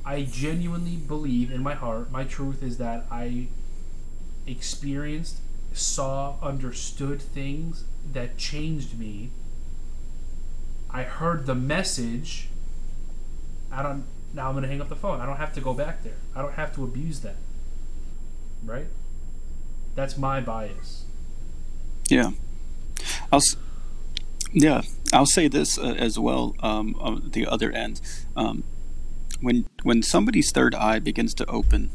[0.05, 3.47] I genuinely believe in my heart, my truth is that I
[4.49, 5.39] experienced,
[5.73, 9.31] saw, understood things that changed me
[10.93, 12.49] I heard the message.
[13.71, 14.05] I don't.
[14.35, 15.21] Now I'm gonna hang up the phone.
[15.21, 16.17] I don't have to go back there.
[16.35, 17.37] I don't have to abuse that.
[18.63, 18.87] Right.
[19.95, 21.02] That's my bias.
[22.13, 22.33] Yeah,
[23.33, 23.41] I'll.
[24.53, 24.83] Yeah,
[25.15, 26.55] I'll say this uh, as well.
[26.61, 28.03] Um, on the other end,
[28.37, 28.65] um,
[29.41, 31.91] when when somebody's third eye begins to open,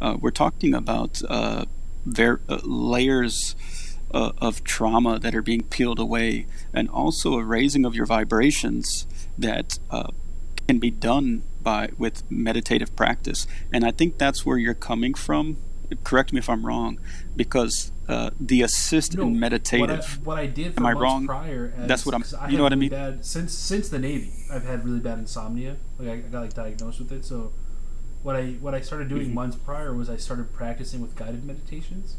[0.00, 1.64] Uh, we're talking about uh,
[2.06, 3.56] ver- uh, layers
[4.14, 9.06] uh, of trauma that are being peeled away, and also a raising of your vibrations
[9.36, 10.10] that uh,
[10.68, 13.46] can be done by with meditative practice.
[13.72, 15.56] And I think that's where you're coming from.
[16.04, 16.98] Correct me if I'm wrong,
[17.38, 19.88] because uh, the assist No, in meditative.
[20.26, 21.26] What I, what I did Am I wrong?
[21.26, 22.90] prior, as, That's what I'm- you know what I really mean?
[22.90, 25.76] Bad, since since the Navy, I've had really bad insomnia.
[25.98, 27.24] Like I, I got like diagnosed with it.
[27.24, 27.52] So
[28.22, 29.34] what I what I started doing Mhm.
[29.34, 32.16] months prior was I started practicing with guided meditations,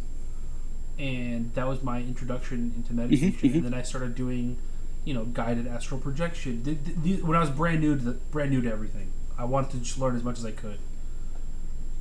[0.97, 3.49] and that was my introduction into meditation.
[3.51, 3.55] mhm.
[3.57, 4.57] And then I started doing,
[5.05, 6.63] you know, guided astral projection.
[6.63, 9.45] The, the, the- when I was brand new to the, brand new to everything, I
[9.45, 10.80] wanted to just learn as much as I could.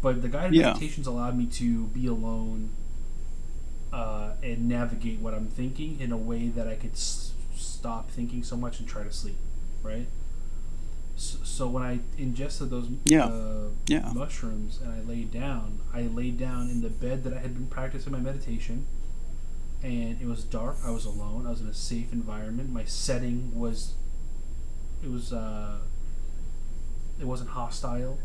[0.00, 0.68] But the guided Yeah.
[0.68, 2.70] meditations allowed me to be alone
[3.93, 8.43] uh, and navigate what I'm thinking in a way that I could s- stop thinking
[8.43, 9.39] so much and try to sleep,
[9.82, 10.07] right?
[11.16, 13.24] So, so when I ingested those Yeah.
[13.26, 14.12] uh, Yeah.
[14.14, 17.66] mushrooms and I laid down, I laid down in the bed that I had been
[17.66, 18.86] practicing my meditation,
[19.82, 20.76] and it was dark.
[20.84, 21.47] I was alone.
[21.47, 22.70] I was in a safe environment.
[22.70, 23.95] My setting was,
[25.03, 25.78] it was, uh,
[27.20, 28.18] it wasn't hostile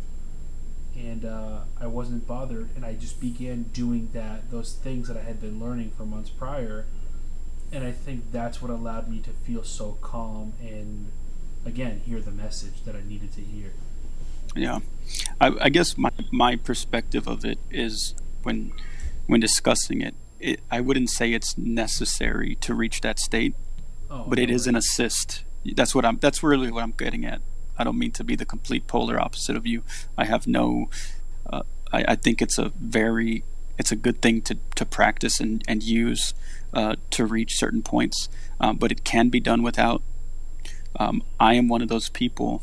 [0.95, 5.21] and uh, I wasn't bothered, and I just began doing that those things that I
[5.21, 6.85] had been learning for months prior,
[7.71, 11.11] and I think that's what allowed me to feel so calm and
[11.65, 13.73] again hear the message that I needed to hear.
[14.55, 14.79] Yeah,
[15.41, 18.71] I, I guess my my perspective of it is when
[19.25, 23.55] when discussing it, it, I wouldn't say it's necessary to reach that state,
[24.09, 25.43] Oh, but it is an assist.
[25.75, 26.19] That's what I'm.
[26.19, 27.41] That's really what I'm getting at.
[27.77, 29.83] I don't mean to be the complete polar opposite of you.
[30.17, 30.89] I have no.
[31.45, 33.43] Uh, I, I think it's a very.
[33.77, 36.33] It's a good thing to, to practice and and use
[36.73, 40.01] uh, to reach certain points, um, but it can be done without.
[40.99, 42.61] Um, I am one of those people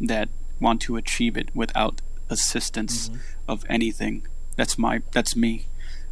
[0.00, 0.28] that
[0.60, 3.18] want to achieve it without assistance Mhm.
[3.48, 4.26] of anything.
[4.56, 5.00] That's my.
[5.12, 5.66] That's me.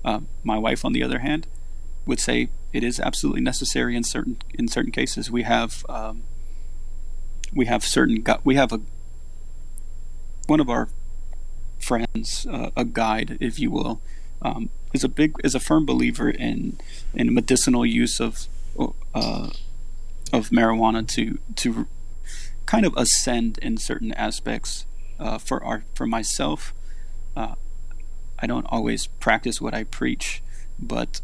[0.05, 1.47] Uh, my wife, on the other hand,
[2.07, 5.31] would say it is absolutely necessary in certain in certain cases.
[5.31, 6.23] We have um,
[7.55, 8.81] we have certain gu- we have a
[10.47, 10.89] one of our
[11.79, 14.01] friends, uh, a guide, if you will,
[14.41, 16.79] um, is a big is a firm believer in
[17.15, 18.47] in medicinal use of
[19.15, 19.51] uh,
[20.33, 21.87] of marijuana to to
[22.67, 24.87] kind of ascend in certain aspects.
[25.19, 26.75] Uh, for our for myself,
[27.37, 27.55] uh,
[28.39, 30.43] I don't always practice what I preach,
[30.81, 31.21] but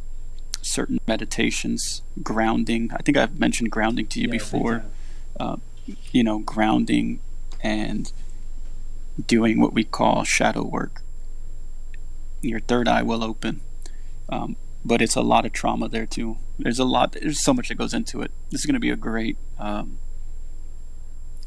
[0.62, 2.90] certain meditations, grounding.
[2.94, 4.84] I think I've mentioned grounding to you Yeah, before.
[5.40, 5.60] time.
[6.12, 7.20] You know, grounding
[7.62, 8.12] and
[9.26, 11.02] doing what we call shadow work.
[12.40, 13.60] Your third eye will open,
[14.28, 16.36] um, but it's a lot of trauma there too.
[16.58, 17.12] There's a lot.
[17.12, 18.30] There's so much that goes into it.
[18.50, 19.98] This is going to be a great um,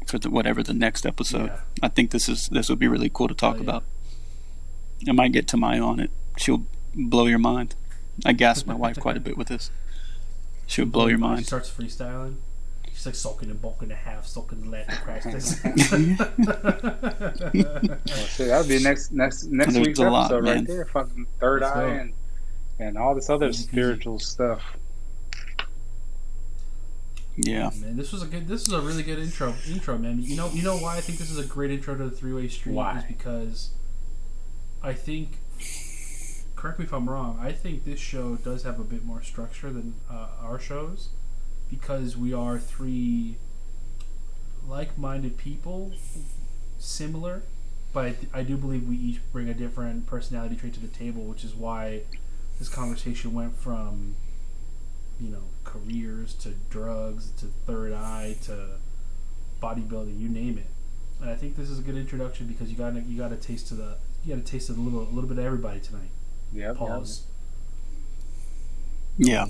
[0.06, 1.46] for the, whatever the next episode.
[1.46, 1.60] Yeah.
[1.82, 3.62] I think this is this would be really cool to talk Oh, yeah.
[3.62, 3.84] about.
[5.08, 6.10] I might get Tamaya on it.
[6.36, 6.64] She'll
[6.94, 7.74] blow your mind.
[8.26, 9.70] I gas my wife quite a bit with this.
[10.66, 11.46] She'll blow your She mind.
[11.46, 12.36] starts freestyling.
[13.02, 15.60] She's like soaking and bulking and half, soaking the left practice.
[15.64, 15.72] Well,
[18.06, 20.56] shit, that'll be next next next There's week's a lot, episode man.
[20.58, 20.84] right there.
[20.84, 21.88] Fucking third Let's eye go.
[21.88, 22.12] and
[22.78, 23.68] and all this other Easy peasy.
[23.70, 24.62] spiritual stuff.
[27.36, 27.70] Yeah.
[27.80, 28.46] man, this was a good.
[28.46, 29.52] This is a really good intro.
[29.68, 30.22] Intro, man.
[30.22, 32.32] You know, you know why I think this is a great intro to the Three
[32.32, 32.98] Way Street Why?
[32.98, 33.70] is because
[34.80, 35.40] I think.
[36.54, 37.40] Correct me if I'm wrong.
[37.42, 41.08] I think this show does have a bit more structure than uh, our shows
[41.72, 43.36] because we are three
[44.68, 45.92] like-minded people,
[46.78, 47.42] similar,
[47.92, 51.22] but I, I do believe we each bring a different personality trait to the table,
[51.22, 52.02] which is why
[52.58, 54.14] this conversation went from
[55.20, 58.76] you know careers to drugs to third eye to
[59.62, 60.66] bodybuilding you name it
[61.20, 63.36] and i think this is a good introduction because you got to you got a
[63.36, 65.78] taste of the you got a taste of a little a little bit of everybody
[65.78, 66.08] tonight
[66.52, 66.72] Yeah.
[66.72, 67.24] pause
[69.18, 69.46] Yeah.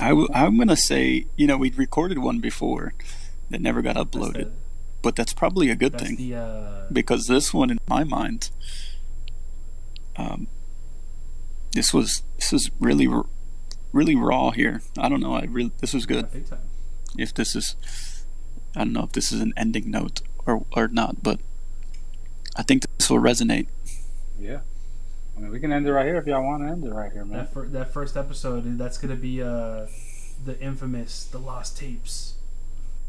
[0.00, 2.94] I w- I'm going to say, you know, we recorded one before
[3.50, 4.52] that never got that's uploaded, the,
[5.02, 8.50] but that's probably a good thing the uh because this one, in my mind,
[10.16, 10.48] um,
[11.72, 13.08] this was this is really
[13.92, 14.82] really raw here.
[14.98, 15.34] I don't know.
[15.34, 16.26] I really this was good.
[17.16, 17.76] If this is,
[18.74, 21.40] I don't know if this is an ending note or or not, but
[22.56, 23.68] I think this will resonate.
[24.38, 24.60] Yeah.
[25.36, 27.12] I mean, we can end it right here if y'all want to end it right
[27.12, 27.38] here, man.
[27.38, 29.86] that, fir- that first episode that's gonna be uh
[30.44, 32.34] the infamous the lost tapes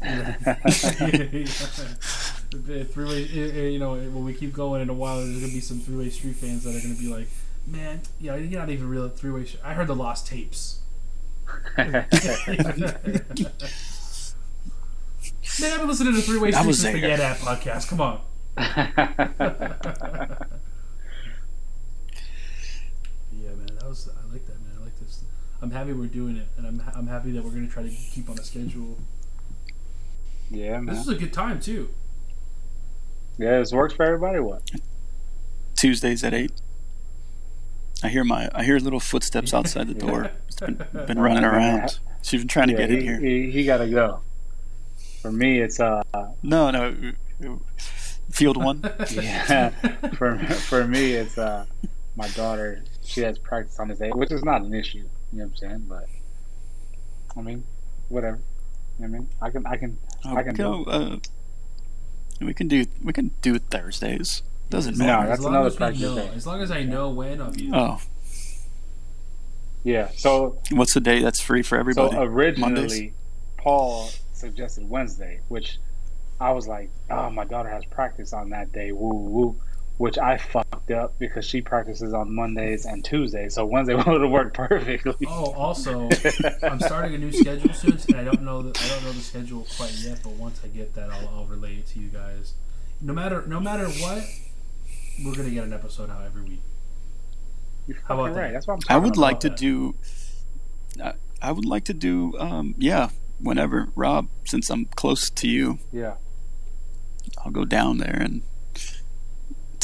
[0.00, 1.44] three-way,
[3.32, 5.80] eh, eh, you know, when we keep going in a while, there's gonna be some
[5.80, 7.28] three-way street fans that are gonna be like,
[7.66, 10.80] "Man, yeah, you're not even real three-way." Sh- I heard the lost tapes.
[11.78, 12.06] Man,
[15.72, 17.10] I've been listening to three-way I street was since the there.
[17.10, 17.88] Yeah That podcast.
[17.88, 18.20] Come on.
[23.32, 24.72] Yeah, man, that was I like that, man.
[24.80, 25.24] I like this.
[25.62, 28.28] I'm happy we're doing it, and I'm I'm happy that we're gonna try to keep
[28.28, 28.98] on a schedule.
[30.50, 31.90] yeah, This is a good time too.
[33.38, 34.40] Yeah, this works for everybody.
[34.40, 34.70] What?
[35.74, 36.52] Tuesdays at eight.
[38.02, 40.30] I hear my I hear little footsteps outside the door.
[40.46, 41.98] It's been, been running around.
[42.22, 43.20] She's been trying to Yeah, get he, in here.
[43.20, 44.20] He, he got to go.
[45.22, 46.02] For me, it's uh,
[46.42, 46.94] No, no.
[48.30, 48.82] Field one.
[49.10, 49.70] yeah.
[50.16, 51.64] for for me, it's uh,
[52.16, 52.82] my daughter.
[53.02, 55.08] She has practice on this day, which is not an issue.
[55.32, 55.86] You know what I'm saying?
[55.88, 56.08] But
[57.36, 57.64] I mean,
[58.08, 58.38] whatever.
[58.98, 60.84] You know what I mean, I can, I can, I can go.
[60.84, 61.16] Uh,
[62.40, 64.42] we can do we can do Thursdays.
[64.68, 65.10] Doesn't matter.
[65.10, 65.28] No, matter.
[65.28, 66.30] that's as long another as practice know, day.
[66.34, 67.70] as long as I know when, of you.
[67.74, 68.00] Oh,
[69.84, 70.10] yeah.
[70.16, 72.12] So what's the day that's free for everybody?
[72.14, 73.12] So originally, Mondays?
[73.58, 75.78] Paul suggested Wednesday, which
[76.40, 79.60] I was like, "Oh, my daughter has practice on that day." Woo woo,
[79.98, 84.30] which I fucked up because she practices on Mondays and Tuesdays, so Wednesday would have
[84.30, 85.26] worked perfectly.
[85.28, 86.08] Oh, also,
[86.62, 89.20] I'm starting a new schedule soon, and I don't know the, I don't know the
[89.20, 90.20] schedule quite yet.
[90.22, 92.54] But once I get that, I'll, I'll relay it to you guys.
[93.00, 94.24] No matter no matter what,
[95.24, 96.62] we're gonna get an episode out every week.
[98.04, 98.48] How about right.
[98.48, 98.52] that?
[98.52, 99.58] That's what I'm I would like to that.
[99.58, 99.94] do.
[101.02, 102.36] I, I would like to do.
[102.38, 106.14] Um, yeah, whenever Rob, since I'm close to you, Yeah.
[107.44, 108.42] I'll go down there and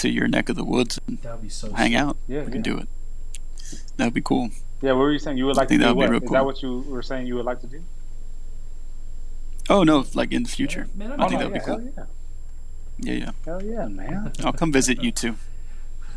[0.03, 1.73] to your neck of the woods and That would be so.
[1.73, 2.01] hang sick.
[2.01, 2.17] out.
[2.29, 2.41] Yeah.
[2.41, 2.51] We yeah.
[2.53, 2.89] can do it.
[3.97, 4.51] That'd be cool.
[4.81, 4.93] Yeah.
[4.93, 5.39] What were you saying?
[5.39, 6.33] You would like to think do that be real Is cool.
[6.35, 7.27] that what you were saying?
[7.27, 7.83] You would like to do?
[9.71, 10.89] Oh no, like in the future.
[10.97, 11.75] Yeah, man, I'm I Oh, think no, that'd be cool.
[11.89, 12.09] Oh, Hell
[12.99, 13.19] Yeah, yeah.
[13.25, 13.31] yeah.
[13.45, 14.33] Hell yeah, man.
[14.45, 15.37] I'll come visit you too.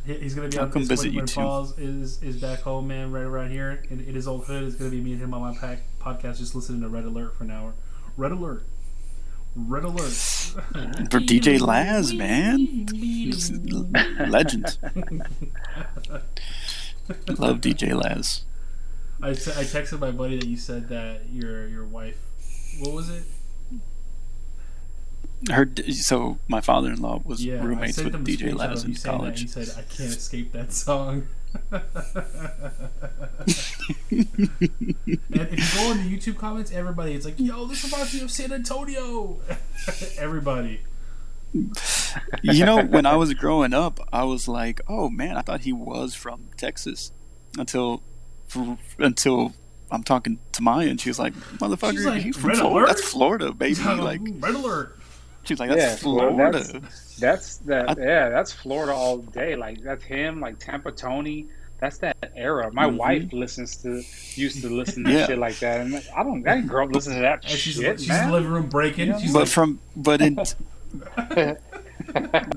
[0.05, 1.41] He's gonna be I'll on come this visit when, you when too.
[1.41, 4.63] Paul's is is back home, man, right around here in, in his old hood.
[4.63, 7.35] It's gonna be me and him on my pack, podcast, just listening to Red Alert
[7.37, 7.73] for an hour.
[8.17, 8.63] Red Alert,
[9.55, 10.11] Red Alert.
[10.11, 12.85] For DJ Laz, man.
[14.29, 14.77] Legend.
[17.39, 18.43] Love DJ Laz.
[19.21, 22.17] I, I texted my buddy that you said that your your wife,
[22.79, 23.23] what was it?
[25.51, 29.41] Her so my father-in-law was Yeah, roommates with DJ Laz in college.
[29.41, 31.27] He said, "I can't escape that song."
[31.71, 31.81] and
[35.31, 38.31] if you go in the YouTube comments, everybody, it's like, "Yo, this reminds me of
[38.31, 39.39] San Antonio."
[40.17, 40.81] everybody.
[41.53, 45.73] you know, when I was growing up, I was like, "Oh man, I thought he
[45.73, 47.11] was from Texas,"
[47.57, 48.01] until
[48.99, 49.53] until
[49.91, 52.77] I'm talking to Maya, and she was like, "Motherfucker, She's like, he's from "Red Florida.
[52.79, 54.94] alert?" That's Florida, baby." Like Red Alert.
[55.47, 57.97] she's like, "That's Yeah, well, Florida." that's- That's that.
[57.97, 59.55] Yeah, that's Florida all day.
[59.55, 60.41] Like that's him.
[60.41, 61.47] Like Tampa Tony.
[61.79, 62.71] That's that era.
[62.73, 62.97] My Mhm.
[62.97, 64.01] wife listens to
[64.35, 65.25] used to listen to Yeah.
[65.27, 66.47] shit like that, and like, I don't.
[66.47, 68.27] I didn't grow up listening to that And she's, shit, she's in man.
[68.27, 69.07] the living room breaking.
[69.09, 69.17] Yeah.
[69.19, 70.35] She's but like, from but in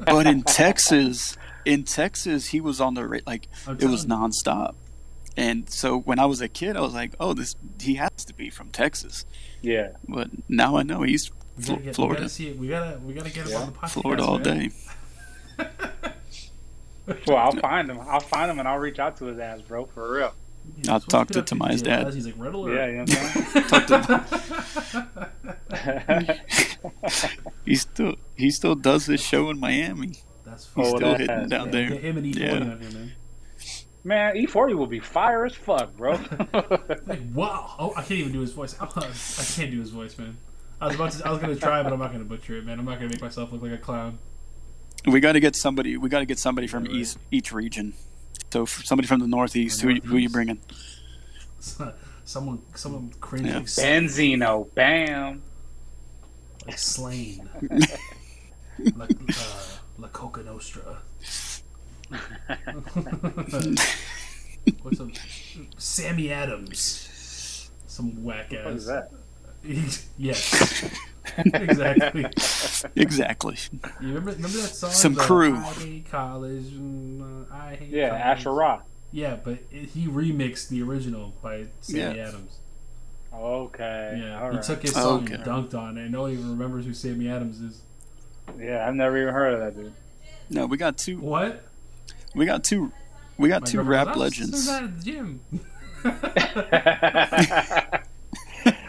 [0.07, 4.75] but in Texas, in Texas, he was on the ra- like I'm it was nonstop.
[5.37, 8.35] And so when I was a kid, I was like, "Oh, this he has to
[8.35, 9.25] be from Texas."
[9.63, 12.59] yeah, But now I know he's we Fl- we Florida, gotta see it.
[12.59, 13.59] We gotta, we gotta get him Yeah.
[13.59, 13.91] on the podcast.
[13.91, 14.59] Florida all man.
[14.59, 14.71] day.
[17.27, 17.99] well, I'll find him.
[18.01, 20.35] I'll find him, and I'll reach out to his ass, bro, for real.
[20.77, 22.13] He's I'll talk to good up dad.
[22.15, 22.75] He's like, Red Alert.
[22.75, 24.07] Yeah, you know what I'm
[26.29, 26.39] saying.
[27.65, 30.15] He still he still does this show in Miami.
[30.45, 31.89] That's He's Oh, still that hitting has, down Yeah, there.
[31.91, 32.53] get him and E40 Yeah.
[32.73, 33.13] on here, man.
[34.05, 36.13] Man, E40 will be fire as fuck, bro.
[37.07, 37.75] Like, wow.
[37.79, 38.77] Oh, I can't even do his voice.
[38.81, 40.39] I can't do his voice, man.
[40.81, 41.27] I was about to.
[41.27, 42.79] I was gonna try, but I'm not gonna butcher it, man.
[42.79, 44.19] I'm not gonna make myself look like a clown.
[45.07, 45.97] We got to get somebody.
[45.97, 46.93] We got to get somebody from right.
[46.93, 47.95] each each region.
[48.53, 49.81] So f- somebody from the northeast.
[49.81, 50.61] Who who you bringing?
[52.25, 53.57] Someone, someone cringe Yeah.
[53.57, 55.41] like, Benzino, bam.
[56.67, 57.49] like Slaine.
[58.97, 59.65] like uh,
[59.97, 60.99] La Coka Nostra.
[64.83, 65.09] What's up?
[65.79, 67.71] Sammy Adams.
[67.87, 68.65] Some whack ass.
[68.67, 69.11] What is that?
[70.19, 70.85] yes.
[71.37, 72.27] exactly.
[72.97, 73.57] exactly.
[74.01, 74.91] You remember, remember that song?
[74.91, 75.57] Some The crew.
[75.57, 76.65] I hate college.
[76.73, 78.23] mm, uh, I hate Yeah, college.
[78.25, 78.83] Asher Roth.
[79.13, 82.29] Yeah, but it, he remixed the original by Sammy Yeah.
[82.29, 82.59] Adams.
[83.35, 84.21] Okay.
[84.23, 84.65] Yeah, all he right.
[84.65, 85.35] took his song Okay.
[85.35, 86.11] and dunked on it.
[86.11, 87.83] No one even remembers who Sammy Adams is.
[88.59, 89.93] Yeah, I've never even heard of that dude.
[90.51, 91.19] No, we got two.
[91.19, 91.63] What?
[92.35, 92.91] We got two.
[93.37, 95.43] We got My two girlfriend rap goes, "I was just legends.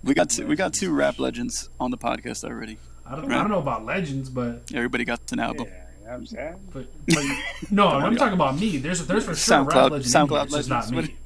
[0.03, 2.79] we got two, we got two rap legends on the podcast already.
[3.05, 5.67] I don't, I don't know about legends, but Everybody got an yeah, album.
[5.67, 6.57] you know what I'm saying?
[6.73, 7.25] but, but
[7.71, 8.79] no, I'm talking about me.
[8.79, 10.15] There's there's for sure a SoundCloud- rap legend.
[10.15, 10.59] SoundCloud here.
[10.59, 11.17] It's just not me.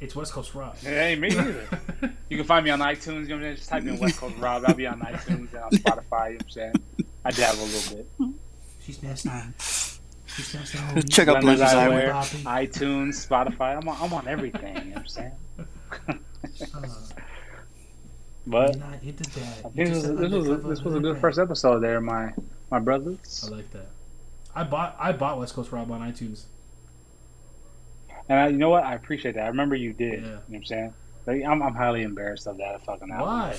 [0.00, 0.76] It's West Coast Rob.
[0.82, 1.66] It ain't me either.
[2.28, 3.22] You can find me on iTunes.
[3.28, 3.56] You know what I'm saying?
[3.56, 4.64] Just type in West Coast Rob.
[4.66, 6.32] I'll be on iTunes and on Spotify.
[6.32, 6.72] You know what I'm saying?
[7.24, 8.08] I dabble a little bit.
[8.84, 9.26] She's messed
[10.34, 10.44] on.
[10.44, 11.02] She's messed on.
[11.02, 12.12] Check out Blenders Eyewear,
[12.44, 13.76] iTunes, Spotify.
[13.76, 14.76] I'm on, I'm on everything.
[14.76, 15.32] You know what I'm saying?
[18.46, 19.64] But you're that.
[19.64, 22.00] I You think this was, this was, undercover this was a good first episode there,
[22.00, 22.32] my
[22.70, 23.48] my brothers.
[23.50, 23.88] I like that.
[24.54, 26.44] I bought I bought West Coast Rob on iTunes.
[28.28, 28.84] And I, you know what?
[28.84, 29.44] I appreciate that.
[29.44, 30.14] I remember you did.
[30.14, 30.18] Yeah.
[30.18, 30.94] You know what I'm saying?
[31.26, 33.26] Like, I'm, I'm highly embarrassed of that fucking album.
[33.26, 33.50] Why?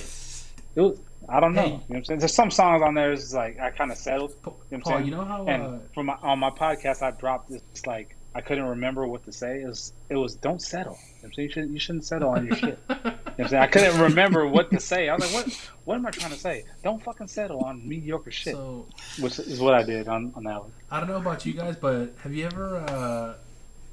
[0.74, 1.62] It was, I don't know.
[1.62, 1.68] Hey.
[1.68, 2.20] You know what I'm saying?
[2.20, 3.12] There's some songs on there.
[3.12, 4.34] It's like I kind of settled.
[4.44, 5.04] You know what I'm Paul, saying?
[5.06, 8.42] you know how And uh, from my, on my podcast, I dropped this like I
[8.42, 9.62] couldn't remember what to say.
[9.62, 10.92] It was it was don't settle.
[10.92, 11.48] You, know what I'm saying?
[11.48, 12.78] you, should, you shouldn't settle on your shit.
[12.88, 13.62] You know what I'm saying?
[13.62, 15.08] I couldn't remember what to say.
[15.08, 16.64] I was like, what what am I trying to say?
[16.84, 18.54] Don't fucking settle on mediocre shit.
[18.54, 18.86] so
[19.20, 20.72] which is what I did on, on that one.
[20.90, 23.34] I don't know about you guys, but have you ever uh,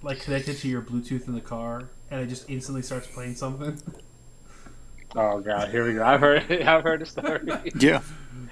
[0.02, 3.82] like connected to your Bluetooth in the car and it just instantly starts playing something?
[5.16, 6.04] Oh god, here we go.
[6.04, 7.42] I've heard I've heard the story.
[7.76, 8.02] Yeah.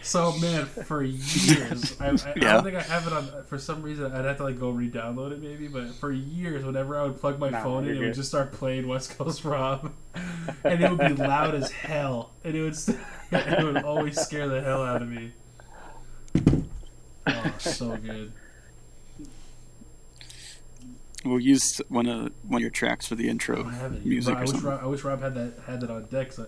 [0.03, 3.43] So man, for years, I, I, I don't think I have it on.
[3.45, 5.67] For some reason, I'd have to like go re-download it maybe.
[5.67, 8.29] But for years, whenever I would plug my Nah, phone in, you're it would just
[8.29, 9.91] start playing West Coast Rob,
[10.63, 12.97] and it would be loud as hell, and it would st-
[13.31, 15.33] it would always scare the hell out of me.
[17.27, 18.33] Oh, so good.
[21.23, 24.37] We'll use one of one of your tracks for the intro I have music Rob-
[24.37, 24.69] I or wish something.
[24.69, 26.31] Rob, I wish Rob had that had that on deck.
[26.31, 26.47] So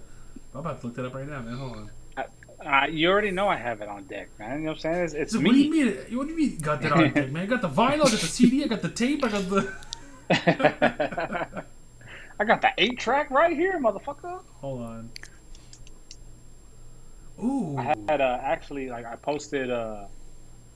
[0.54, 1.58] I'm about to look that up right now, man.
[1.58, 1.92] Hold on.
[2.66, 4.60] Uh, you already know I have it on deck, man.
[4.60, 5.04] You know what I'm saying?
[5.04, 5.84] It's, it's So what do you me.
[5.84, 5.96] mean?
[6.18, 6.58] What do you mean?
[6.60, 7.44] Got that on deck, man?
[7.44, 9.74] I got the vinyl, I got the CD, I got the tape, I got the.
[12.40, 14.40] I got the eight track right here, motherfucker.
[14.62, 15.10] Hold on.
[17.44, 17.78] Ooh.
[17.78, 20.06] I had uh, actually like I posted uh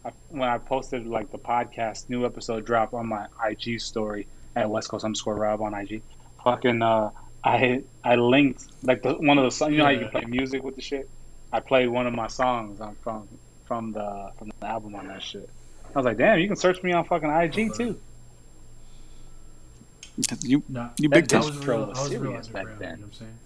[0.05, 4.69] I, when I posted like the podcast new episode drop on my IG story at
[4.69, 6.01] West Coast underscore Rob on IG.
[6.43, 7.11] Fucking uh,
[7.43, 9.71] I I linked like the one of the songs.
[9.71, 11.09] You know how you can play music with the shit.
[11.51, 13.27] I played one of my songs on from
[13.65, 15.49] from the from the album on that shit.
[15.93, 17.99] I was like, damn, you can search me on fucking IG too.
[20.41, 21.55] You Nah, you big I disc time.
[21.55, 22.79] was Pro real, was I was serious back then.
[22.79, 23.39] You know what I'm saying?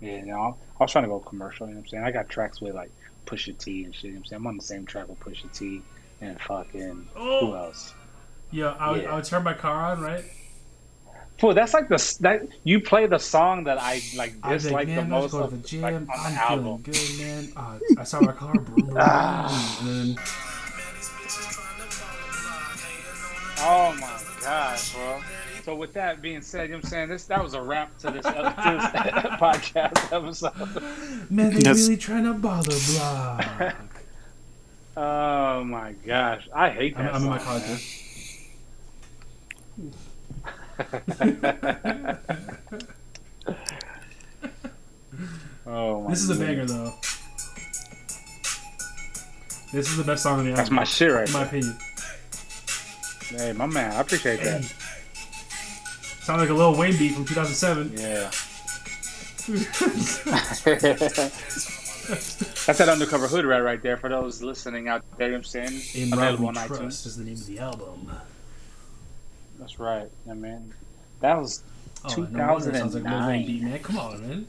[0.00, 1.66] Yeah, you know, I was trying to go commercial.
[1.66, 2.04] You know what I'm saying?
[2.04, 2.90] I got tracks with like
[3.26, 4.04] Pusha T and shit.
[4.04, 4.40] You know I'm saying?
[4.40, 5.82] I'm on the same track with Pusha T
[6.20, 7.94] and fucking who Oh, else?
[8.50, 8.74] yeah.
[8.78, 9.12] I would, Yeah.
[9.12, 10.24] I would turn my car on, right?
[11.38, 15.32] Fool, that's like the that you play the song that I like dislike the most
[15.32, 15.82] go to the gym.
[15.82, 16.82] like, on the I'm album.
[16.82, 17.52] feeling good, man.
[17.54, 19.78] Uh, I saw my car, boom, Ah.
[19.82, 20.24] and then
[23.58, 25.20] Oh my gosh, bro.
[25.66, 27.08] So with that being said, you know what I'm saying?
[27.08, 31.28] This that was a wrap to this, uh, to this podcast episode.
[31.28, 31.78] man, they Yes.
[31.80, 33.74] really trying to bother block.
[34.98, 36.48] Oh my gosh.
[36.54, 37.76] I hate I'm, that I'm in my song, car,
[45.66, 46.72] oh my This is a goodness.
[46.72, 46.94] banger, though.
[49.72, 50.56] This is the best song on the album.
[50.56, 51.76] That's my shit right in my opinion.
[53.30, 54.46] Hey, my man, I appreciate Hey.
[54.60, 54.72] that.
[56.26, 57.92] Sound like a Lil Wayne beat from 2007.
[57.96, 58.30] Yeah.
[62.66, 65.28] That's that undercover hood rat right there for those listening out there.
[65.28, 65.82] You know what I'm saying?
[66.08, 67.06] In Available on iTunes.
[67.06, 68.10] Is the name of the album.
[69.60, 70.08] That's right.
[70.28, 70.74] I mean,
[71.20, 71.62] that was
[72.04, 73.46] Oh, no wonder it sounds like a Lil Wayne 2009.
[73.46, 73.78] beat, man.
[73.84, 74.46] Come on, man.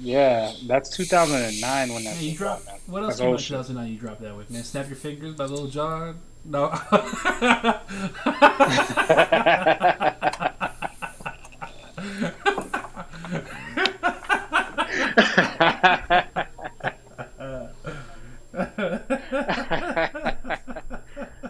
[0.00, 0.52] yeah.
[0.68, 2.14] That's 2009 when that.
[2.14, 2.68] Yeah, you dropped.
[2.68, 2.78] out.
[2.86, 3.48] What else came out old in shit.
[3.56, 4.62] 2009 you dropped that with, man?
[4.62, 6.20] Snap Your Fingers by Lil Jon?
[6.48, 6.70] No.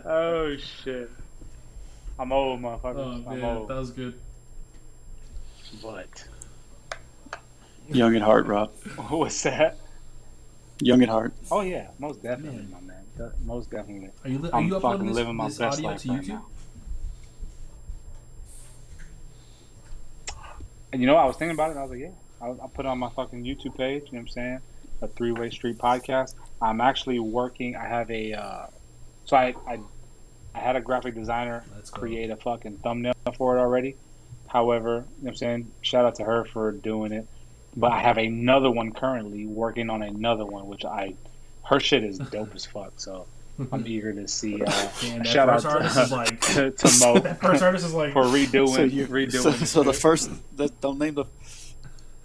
[0.07, 1.11] oh shit.
[2.19, 2.97] I'm old, motherfucker.
[2.97, 3.45] oh, I'm man.
[3.45, 3.69] old.
[3.69, 4.19] That was good.
[5.83, 6.25] But
[7.89, 8.71] Young at heart, Rob.
[9.11, 9.77] what's that?
[10.81, 11.35] Young at heart.
[11.51, 12.71] Oh yeah, most definitely, Man.
[12.71, 13.06] my man.
[13.45, 14.11] Most definitely.
[14.25, 16.03] Are you, li- are I'm you fucking uploading this, living my this best audio life
[16.03, 16.29] to right YouTube?
[16.29, 16.47] now.
[20.93, 21.77] And you know, I was thinking about it.
[21.77, 22.11] I was like, yeah,
[22.41, 24.05] I'll, I'll put it on my fucking YouTube page.
[24.07, 24.61] You know what I'm saying?
[25.03, 26.35] A three way street podcast.
[26.63, 27.77] I'm actually working.
[27.77, 28.33] I have a.
[28.33, 28.67] Uh,
[29.25, 29.79] so I, I,
[30.55, 33.97] I had a graphic designer Let's create a fucking thumbnail for it already.
[34.47, 35.73] However, you know what I'm saying?
[35.83, 37.27] Shout out to her for doing it.
[37.77, 41.15] But I have another one currently working on another one, which I,
[41.67, 42.93] her shit is dope as fuck.
[42.97, 43.27] So
[43.73, 44.63] I'm eager to see.
[44.63, 45.67] Uh, Damn, that shout out first
[45.99, 46.41] artist like.
[46.55, 48.13] to, to Mo that first artist is like.
[48.13, 49.43] for redoing So you, redoing.
[49.43, 51.25] so, so the first, the, don't name the,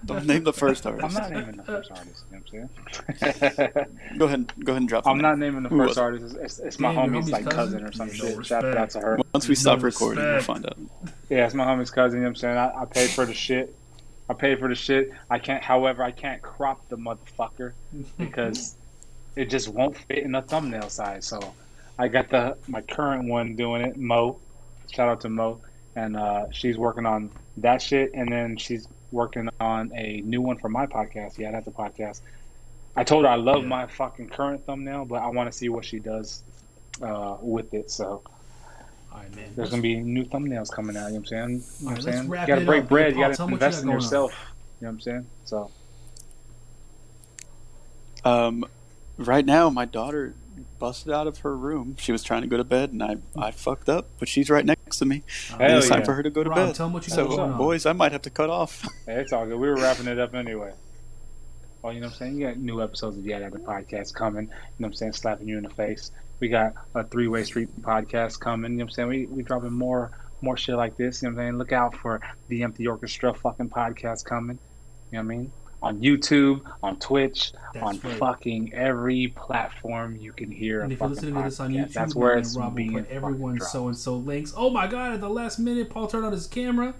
[0.05, 1.03] Don't name the first artist.
[1.05, 1.31] I'm artist.
[1.31, 2.23] not naming the first artist.
[2.31, 3.87] You know what I'm saying?
[4.17, 4.53] Go ahead.
[4.65, 5.05] Go ahead and drop.
[5.07, 5.21] I'm name.
[5.23, 6.23] not naming the first artist.
[6.35, 7.79] It's, it's, it's my Damn, homie's homie's like cousin?
[7.81, 8.37] cousin or some Yeah, shit.
[8.37, 9.19] no Shout out to her.
[9.33, 10.77] Once we No stop recording, we'll find out.
[11.29, 12.17] Yeah, it's my homie's cousin.
[12.19, 12.57] You know what I'm saying?
[12.57, 13.75] I, I paid for the shit.
[14.29, 15.11] I paid for the shit.
[15.29, 17.73] I can't, however, I can't crop the motherfucker
[18.17, 18.75] because
[19.35, 21.25] it just won't fit in the thumbnail size.
[21.25, 21.53] So
[21.99, 24.39] I got the my current one doing it, Mo.
[24.91, 25.61] Shout out to Mo,
[25.95, 30.57] and uh, she's working on that shit, and then she's working on a new one
[30.57, 31.37] for my podcast.
[31.37, 32.21] Yeah, that's a podcast.
[32.95, 33.67] I told her I love Yeah.
[33.69, 36.43] my fucking current thumbnail, but I want to see what she does
[37.01, 37.89] uh, with it.
[37.89, 38.21] So
[39.13, 39.51] All right, man.
[39.55, 41.07] there's gonna be new thumbnails coming out.
[41.11, 41.49] You know what I'm saying?
[41.79, 42.23] You know what I'm saying?
[42.25, 42.89] You gotta break up.
[42.89, 43.13] bread.
[43.13, 44.01] Hey, You Paul, tell gotta what you invest in going on.
[44.03, 44.31] yourself.
[44.81, 45.25] You know what I'm saying?
[45.45, 45.71] So
[48.23, 48.65] Um,
[49.17, 50.35] right now, my daughter
[50.79, 51.95] busted out of her room.
[51.99, 54.09] She was trying to go to bed, and I, I fucked up.
[54.19, 55.23] But she's right next to me.
[55.53, 56.75] and Hell it's time for her to go to Rob, bed.
[56.75, 58.81] tell 'em what you got so, going boys, I might have to cut off.
[59.05, 59.57] hey, it's all good.
[59.59, 60.73] We were wrapping it up anyway.
[61.81, 62.35] Well, you know what I'm saying?
[62.37, 64.43] You got new episodes of Yet at the Podcast coming.
[64.45, 65.13] You know what I'm saying?
[65.13, 66.11] Slapping you in the face.
[66.39, 68.73] We got a three way street podcast coming.
[68.73, 69.09] You know what I'm saying?
[69.09, 70.11] We we dropping more
[70.41, 71.21] more shit like this.
[71.21, 71.57] You know what I'm saying?
[71.59, 72.19] Look out for
[72.49, 74.57] the Empty Orchestra fucking podcast coming.
[75.11, 75.51] You know what I mean?
[75.83, 78.17] On YouTube, on Twitch, That's on right.
[78.19, 80.81] fucking every platform you can hear.
[80.81, 81.71] And a if you're fucking listening to this on.
[81.71, 84.53] YouTube, that's where then it's Rob will being put fucking everyone's so and so links.
[84.55, 85.13] Oh my god!
[85.13, 86.93] At the last minute, Paul turned on his camera.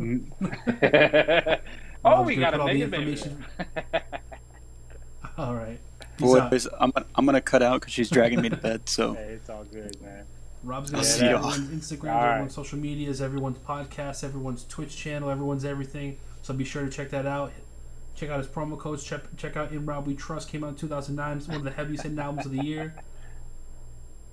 [0.00, 0.30] Mm.
[2.04, 3.44] oh, we got a all the information-
[5.38, 5.78] All right.
[6.16, 6.40] Peace.
[6.50, 8.88] Boys, I'm, I'm gonna cut out because she's dragging me to bed.
[8.88, 10.24] So hey, it's all good, man.
[10.68, 11.48] Rob's gonna I'll see see y'all.
[11.50, 12.30] everyone's Instagram, All right.
[12.30, 16.18] everyone's social medias, everyone's podcast, everyone's Twitch channel, everyone's everything.
[16.42, 17.52] So be sure to check that out.
[18.14, 19.04] Check out his promo codes.
[19.04, 20.48] Check, check out In Rob We Trust.
[20.48, 21.36] Came out in 2009.
[21.38, 22.94] It's one of the heaviest hitting albums of the year.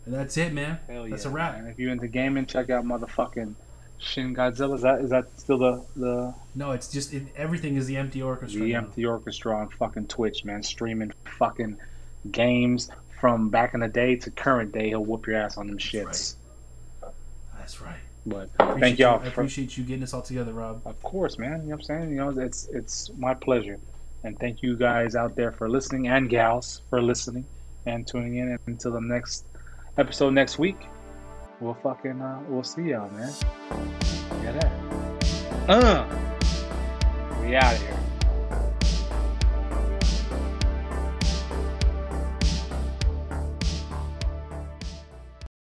[0.05, 0.79] And that's it, man.
[0.87, 1.55] Hell that's yeah, a wrap.
[1.57, 1.67] man.
[1.67, 3.53] If you're into gaming, check out motherfucking
[3.97, 4.75] Shin Godzilla.
[4.75, 8.21] Is that is that still the the No, it's just it, everything is the empty
[8.21, 8.61] orchestra.
[8.61, 8.79] the now.
[8.79, 10.61] empty orchestra on fucking Twitch, man?
[10.63, 11.77] Streaming fucking
[12.31, 12.89] games
[13.19, 14.89] from back in the day to current day.
[14.89, 16.35] He'll whoop your ass on them shits.
[17.57, 17.95] That's right.
[18.27, 19.19] But thank you- y'all.
[19.19, 20.81] I For, appreciate you getting us all together, Rob.
[20.85, 21.51] of course, man.
[21.51, 22.09] You know what I'm saying?
[22.09, 23.77] You know, it's it's my pleasure.
[24.23, 27.45] And thank you guys out there for listening and gals for listening
[27.85, 28.49] and tuning in.
[28.49, 29.45] And until the next
[29.99, 30.77] episode next week,
[31.59, 33.31] we'll fucking uh, we'll see y'all, man.
[34.43, 35.69] Yeah, that.
[35.69, 36.07] Uh,
[37.43, 37.99] we out of here.